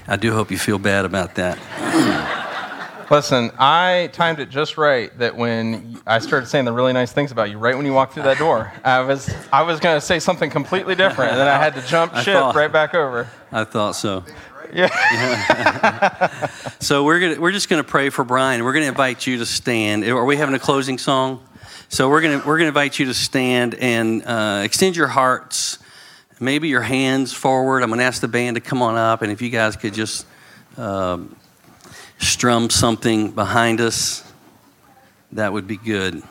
I 0.08 0.18
do 0.18 0.34
hope 0.34 0.52
you 0.52 0.60
feel 0.60 0.80
bad 0.80 1.06
about 1.06 1.36
that. 1.36 2.46
Listen, 3.10 3.50
I 3.58 4.12
timed 4.13 4.39
it 4.39 4.50
just 4.50 4.78
right 4.78 5.17
that 5.17 5.36
when 5.36 6.00
I 6.06 6.19
started 6.19 6.45
saying 6.45 6.65
the 6.65 6.72
really 6.72 6.93
nice 6.93 7.12
things 7.12 7.32
about 7.32 7.50
you, 7.50 7.58
right 7.58 7.76
when 7.76 7.86
you 7.88 7.93
walked 7.93 8.13
through 8.13 8.24
that 8.24 8.38
door, 8.38 8.72
I 8.84 9.00
was 9.00 9.34
I 9.52 9.63
was 9.63 9.80
going 9.80 9.98
to 9.98 10.02
say 10.02 10.19
something 10.19 10.52
completely 10.52 10.93
different, 10.93 11.32
and 11.32 11.39
then 11.39 11.48
I 11.48 11.58
had 11.58 11.74
to 11.74 11.82
jump 11.82 12.13
ship 12.17 12.36
thought, 12.36 12.56
right 12.56 12.72
back 12.72 12.93
over. 12.93 13.28
I 13.52 13.63
thought 13.63 13.95
so. 13.95 14.24
Yeah. 14.72 14.89
so 16.80 17.04
we're 17.04 17.19
gonna 17.19 17.41
we're 17.41 17.52
just 17.52 17.67
gonna 17.67 17.84
pray 17.84 18.12
for 18.12 18.24
Brian. 18.24 18.63
We're 18.63 18.74
gonna 18.74 18.86
invite 18.86 19.26
you 19.26 19.39
to 19.39 19.45
stand. 19.45 20.04
Are 20.06 20.26
we 20.26 20.38
having 20.38 20.54
a 20.54 20.60
closing 20.60 21.00
song? 21.00 21.43
So 21.88 22.10
we're 22.10 22.22
gonna 22.22 22.43
we're 22.45 22.60
gonna 22.60 22.67
invite 22.67 23.00
you 23.00 23.08
to 23.08 23.15
stand 23.15 23.74
and 23.74 24.24
uh, 24.24 24.62
extend 24.63 24.95
your 24.95 25.08
hearts, 25.08 25.80
maybe 26.39 26.67
your 26.67 26.84
hands 26.84 27.34
forward. 27.34 27.82
I'm 27.82 27.89
gonna 27.89 28.04
ask 28.04 28.22
the 28.22 28.28
band 28.28 28.54
to 28.56 28.62
come 28.62 28.84
on 28.84 28.95
up, 28.95 29.24
and 29.24 29.32
if 29.32 29.41
you 29.41 29.50
guys 29.50 29.76
could 29.76 29.95
just. 29.95 30.28
Um, 30.78 31.36
strum 32.19 32.69
something 32.69 33.32
behind 33.32 33.82
us, 33.82 34.23
that 35.32 35.51
would 35.51 35.67
be 35.67 35.77
good. 35.77 36.21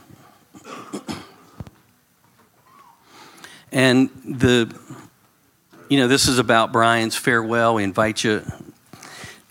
And 3.70 4.08
the, 4.24 4.74
you 5.88 5.98
know, 5.98 6.08
this 6.08 6.28
is 6.28 6.38
about 6.38 6.72
Brian's 6.72 7.16
farewell. 7.16 7.74
We 7.74 7.84
invite 7.84 8.24
you 8.24 8.42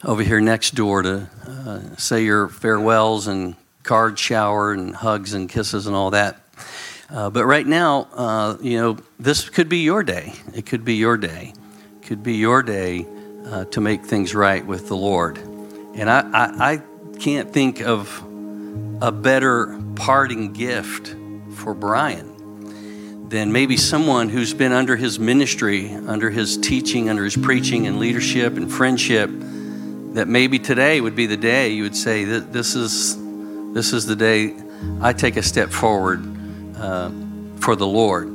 over 0.04 0.23
here 0.23 0.39
next 0.39 0.73
door 0.73 1.02
to 1.02 1.30
uh, 1.45 1.95
say 1.97 2.23
your 2.23 2.47
farewells 2.47 3.28
and 3.28 3.56
card 3.84 4.17
shower 4.17 4.73
and 4.73 4.95
hugs 4.95 5.34
and 5.34 5.50
kisses 5.50 5.88
and 5.88 5.95
all 5.95 6.12
that. 6.12 6.39
Uh, 7.10 7.30
but 7.30 7.45
right 7.45 7.65
now, 7.65 8.08
uh, 8.13 8.58
you 8.62 8.78
know, 8.78 8.97
this 9.19 9.50
could 9.50 9.69
be 9.69 9.80
your 9.80 10.04
day. 10.04 10.34
It 10.54 10.65
could 10.65 10.84
be 10.84 10.95
your 10.95 11.15
day. 11.17 11.54
It 12.02 12.08
could 12.08 12.23
be 12.23 12.36
your 12.36 12.63
day 12.63 13.06
uh, 13.45 13.65
to 13.65 13.82
make 13.82 14.04
things 14.04 14.36
right 14.36 14.65
with 14.65 14.88
the 14.88 14.97
Lord. 14.97 15.39
And 15.98 16.10
I, 16.10 16.30
I, 16.32 16.74
I 16.74 16.82
can't 17.20 17.52
think 17.52 17.82
of 17.82 18.24
a 19.02 19.12
better 19.12 19.82
parting 19.96 20.54
gift 20.54 21.16
for 21.56 21.74
Brian 21.74 23.30
than 23.30 23.52
maybe 23.52 23.76
someone 23.76 24.30
who's 24.30 24.54
been 24.54 24.72
under 24.72 24.96
his 24.96 25.20
ministry, 25.20 25.92
under 25.92 26.30
his 26.30 26.58
teaching, 26.58 27.10
under 27.10 27.24
his 27.24 27.36
preaching 27.36 27.88
and 27.88 28.00
leadership 28.00 28.58
and 28.58 28.72
friendship, 28.72 29.30
that 30.14 30.28
maybe 30.28 30.60
today 30.60 31.02
would 31.02 31.16
be 31.16 31.26
the 31.26 31.36
day 31.36 31.70
you 31.70 31.84
would 31.84 31.96
say, 31.96 32.24
that 32.26 32.54
This 32.54 32.76
is, 32.76 33.18
this 33.74 33.92
is 33.92 34.06
the 34.06 34.16
day 34.16 34.56
I 35.02 35.14
take 35.14 35.36
a 35.36 35.44
step 35.44 35.72
forward 35.72 36.24
uh, 36.78 37.10
for 37.60 37.76
the 37.76 37.88
Lord 37.88 38.34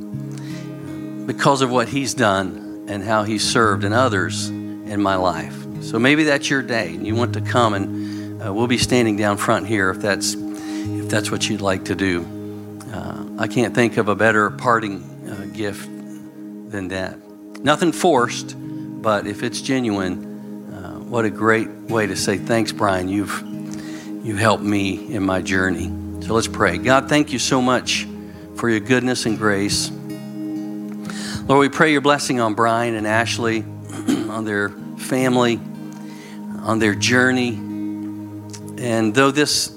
because 1.27 1.63
of 1.63 1.71
what 1.71 1.89
he's 1.89 2.13
done 2.13 2.87
and 2.89 3.03
how 3.05 3.23
he's 3.23 3.49
served 3.49 3.85
and 3.85 3.95
others 3.95 4.49
in 4.49 5.01
my 5.01 5.15
life. 5.15 5.62
So 5.83 5.99
maybe 5.99 6.25
that's 6.25 6.49
your 6.49 6.63
day 6.63 6.95
and 6.95 7.07
you 7.07 7.17
want 7.17 7.35
to 7.35 7.41
come 7.41 7.75
and 7.75 8.41
uh, 8.41 8.53
we'll 8.55 8.69
be 8.69 8.79
standing 8.79 9.17
down 9.17 9.37
front 9.37 9.67
here 9.67 9.91
if 9.91 9.99
that's 9.99 10.35
if 10.35 11.09
that's 11.09 11.31
what 11.31 11.49
you'd 11.49 11.61
like 11.61 11.87
to 11.87 11.95
do. 11.95 12.25
Uh, 12.93 13.25
I 13.39 13.49
can't 13.49 13.75
think 13.75 13.97
of 13.97 14.09
a 14.09 14.15
better 14.15 14.51
parting 14.51 15.03
uh, 15.29 15.47
gift 15.53 15.85
than 16.71 16.89
that. 16.89 17.19
Nothing 17.61 17.93
forced, 17.93 18.55
but 18.57 19.27
if 19.27 19.43
it's 19.43 19.61
genuine, 19.61 20.73
uh, 20.73 20.99
what 21.01 21.25
a 21.25 21.31
great 21.31 21.69
way 21.69 22.07
to 22.07 22.17
say 22.17 22.39
thanks, 22.39 22.71
Brian. 22.71 23.09
You've 23.09 23.43
you 24.25 24.37
helped 24.37 24.63
me 24.63 25.13
in 25.13 25.25
my 25.25 25.43
journey. 25.43 25.87
So 26.25 26.35
let's 26.35 26.49
pray. 26.49 26.79
God, 26.79 27.09
thank 27.09 27.33
you 27.33 27.41
so 27.41 27.61
much 27.61 28.07
for 28.55 28.71
your 28.71 28.81
goodness 28.81 29.27
and 29.27 29.37
grace. 29.37 29.91
Lord, 31.49 31.61
we 31.61 31.69
pray 31.69 31.91
your 31.91 32.01
blessing 32.01 32.39
on 32.39 32.55
Brian 32.55 32.95
and 32.95 33.05
Ashley, 33.05 33.63
on 34.31 34.45
their 34.45 34.69
family 34.97 35.61
on 36.63 36.79
their 36.79 36.95
journey. 36.95 37.55
And 38.79 39.15
though 39.15 39.31
this 39.31 39.77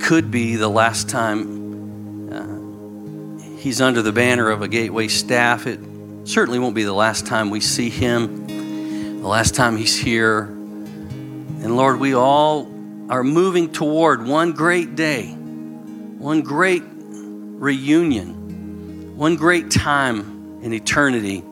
could 0.00 0.30
be 0.30 0.56
the 0.56 0.68
last 0.68 1.08
time 1.08 2.32
uh, 2.32 3.58
he's 3.58 3.80
under 3.80 4.02
the 4.02 4.12
banner 4.12 4.50
of 4.50 4.62
a 4.62 4.68
Gateway 4.68 5.08
staff, 5.08 5.66
it 5.66 5.80
certainly 6.24 6.58
won't 6.58 6.74
be 6.74 6.84
the 6.84 6.92
last 6.92 7.26
time 7.26 7.50
we 7.50 7.60
see 7.60 7.90
him, 7.90 9.20
the 9.20 9.28
last 9.28 9.54
time 9.54 9.76
he's 9.76 9.98
here. 9.98 10.42
And 10.42 11.76
Lord, 11.76 11.98
we 11.98 12.14
all 12.14 12.68
are 13.08 13.24
moving 13.24 13.72
toward 13.72 14.26
one 14.26 14.52
great 14.52 14.94
day, 14.94 15.32
one 15.32 16.42
great 16.42 16.82
reunion, 16.84 19.16
one 19.16 19.36
great 19.36 19.70
time 19.70 20.60
in 20.62 20.72
eternity 20.72 21.42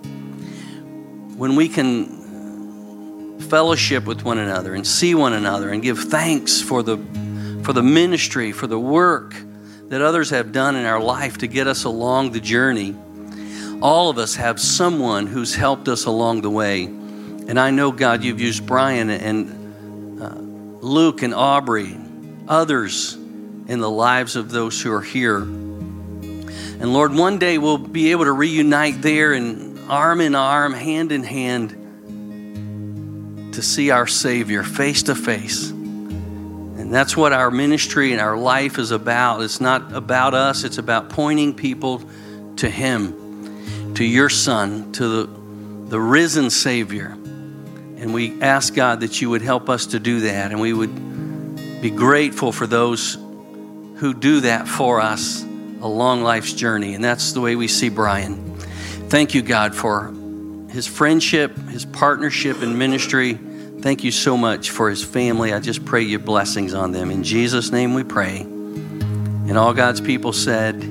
when 1.37 1.57
we 1.57 1.69
can 1.69 2.14
fellowship 3.55 4.05
with 4.05 4.25
one 4.25 4.39
another 4.39 4.75
and 4.75 4.85
see 4.85 5.15
one 5.15 5.33
another 5.33 5.71
and 5.71 5.81
give 5.81 5.97
thanks 5.97 6.61
for 6.61 6.83
the, 6.83 6.97
for 7.63 7.73
the 7.73 7.85
ministry, 7.85 8.51
for 8.51 8.67
the 8.67 8.81
work 8.81 9.33
that 9.91 10.03
others 10.03 10.31
have 10.31 10.51
done 10.51 10.75
in 10.75 10.85
our 10.85 11.01
life 11.01 11.39
to 11.39 11.47
get 11.47 11.69
us 11.69 11.85
along 11.85 12.33
the 12.33 12.41
journey. 12.41 12.97
All 13.81 14.11
of 14.11 14.19
us 14.19 14.35
have 14.35 14.59
someone 14.59 15.29
who's 15.29 15.55
helped 15.55 15.87
us 15.87 16.05
along 16.05 16.41
the 16.41 16.51
way. 16.51 16.87
And 16.87 17.57
I 17.57 17.71
know, 17.71 17.93
God, 17.93 18.25
you've 18.25 18.41
used 18.41 18.67
Brian 18.67 19.09
and 19.09 20.21
uh, 20.21 20.35
Luke 20.85 21.23
and 21.23 21.33
Aubrey, 21.33 21.97
others 22.49 23.15
in 23.15 23.79
the 23.79 23.89
lives 23.89 24.35
of 24.35 24.51
those 24.51 24.83
who 24.83 24.93
are 24.93 25.01
here. 25.01 25.39
And 25.39 26.93
Lord, 26.93 27.15
one 27.15 27.39
day 27.39 27.59
we'll 27.59 27.79
be 27.79 28.11
able 28.11 28.25
to 28.25 28.33
reunite 28.33 29.01
there 29.01 29.33
and 29.33 29.79
arm 29.89 30.21
in 30.21 30.35
arm, 30.35 30.73
hand 30.73 31.13
in 31.13 31.23
hand 31.23 31.84
to 33.55 33.63
see 33.63 33.91
our 33.91 34.07
Savior 34.07 34.63
face 34.63 35.05
to 35.05 35.15
face. 35.15 35.71
And 35.71 36.93
that's 36.93 37.17
what 37.17 37.33
our 37.33 37.51
ministry 37.51 38.13
and 38.13 38.21
our 38.21 38.37
life 38.37 38.79
is 38.79 38.91
about. 38.91 39.43
It's 39.43 39.61
not 39.61 39.93
about 39.93 40.35
us, 40.35 40.65
it's 40.65 40.79
about 40.79 41.09
pointing 41.11 41.55
people 41.55 42.03
to 42.57 42.69
Him, 42.69 43.95
to 43.95 44.05
your 44.05 44.29
Son, 44.29 44.93
to 44.93 45.09
the, 45.09 45.89
the 45.89 46.01
risen 46.01 46.51
Savior. 46.51 47.09
And 47.09 48.13
we 48.13 48.41
ask 48.43 48.75
God 48.75 49.01
that 49.01 49.23
you 49.23 49.31
would 49.31 49.43
help 49.43 49.69
us 49.69 49.87
to 49.87 49.99
do 49.99 50.21
that. 50.21 50.51
And 50.51 50.61
we 50.61 50.73
would 50.73 51.81
be 51.81 51.91
grateful 51.91 52.53
for 52.53 52.67
those 52.67 53.15
who 53.97 54.13
do 54.13 54.41
that 54.41 54.67
for 54.69 55.01
us 55.01 55.43
along 55.81 56.23
life's 56.23 56.53
journey. 56.53 56.95
And 56.95 57.05
that's 57.05 57.33
the 57.33 57.41
way 57.41 57.57
we 57.57 57.69
see 57.69 57.89
Brian. 57.89 58.57
Thank 59.09 59.35
you, 59.35 59.43
God, 59.43 59.75
for 59.75 60.13
his 60.75 60.89
friendship, 60.89 61.57
his 61.69 61.85
partnership 61.85 62.61
in 62.61 62.77
ministry. 62.77 63.35
Thank 63.35 64.03
you 64.03 64.11
so 64.11 64.37
much 64.37 64.71
for 64.71 64.91
his 64.91 65.05
family. 65.05 65.53
I 65.53 65.61
just 65.61 65.85
pray 65.85 66.03
your 66.03 66.19
blessings 66.19 66.75
on 66.75 66.91
them. 66.91 67.13
In 67.13 67.23
Jesus' 67.23 67.71
name 67.71 67.95
we 67.95 68.03
pray. 68.03 68.41
And 68.41 69.57
all 69.57 69.73
God's 69.73 70.01
people 70.01 70.33
said, 70.33 70.83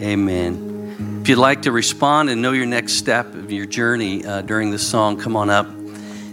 Amen. 0.00 1.18
If 1.20 1.28
you'd 1.28 1.36
like 1.36 1.62
to 1.62 1.72
respond 1.72 2.30
and 2.30 2.40
know 2.40 2.52
your 2.52 2.64
next 2.64 2.94
step 2.94 3.34
of 3.34 3.52
your 3.52 3.66
journey 3.66 4.24
uh, 4.24 4.40
during 4.40 4.70
this 4.70 4.88
song, 4.88 5.20
come 5.20 5.36
on 5.36 5.50
up. 5.50 5.68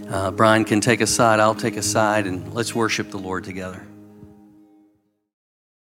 Uh, 0.08 0.30
Brian 0.30 0.64
can 0.64 0.80
take 0.80 1.02
a 1.02 1.06
side, 1.06 1.38
I'll 1.38 1.54
take 1.54 1.76
a 1.76 1.82
side, 1.82 2.26
and 2.26 2.54
let's 2.54 2.74
worship 2.74 3.10
the 3.10 3.18
Lord 3.18 3.44
together. 3.44 3.86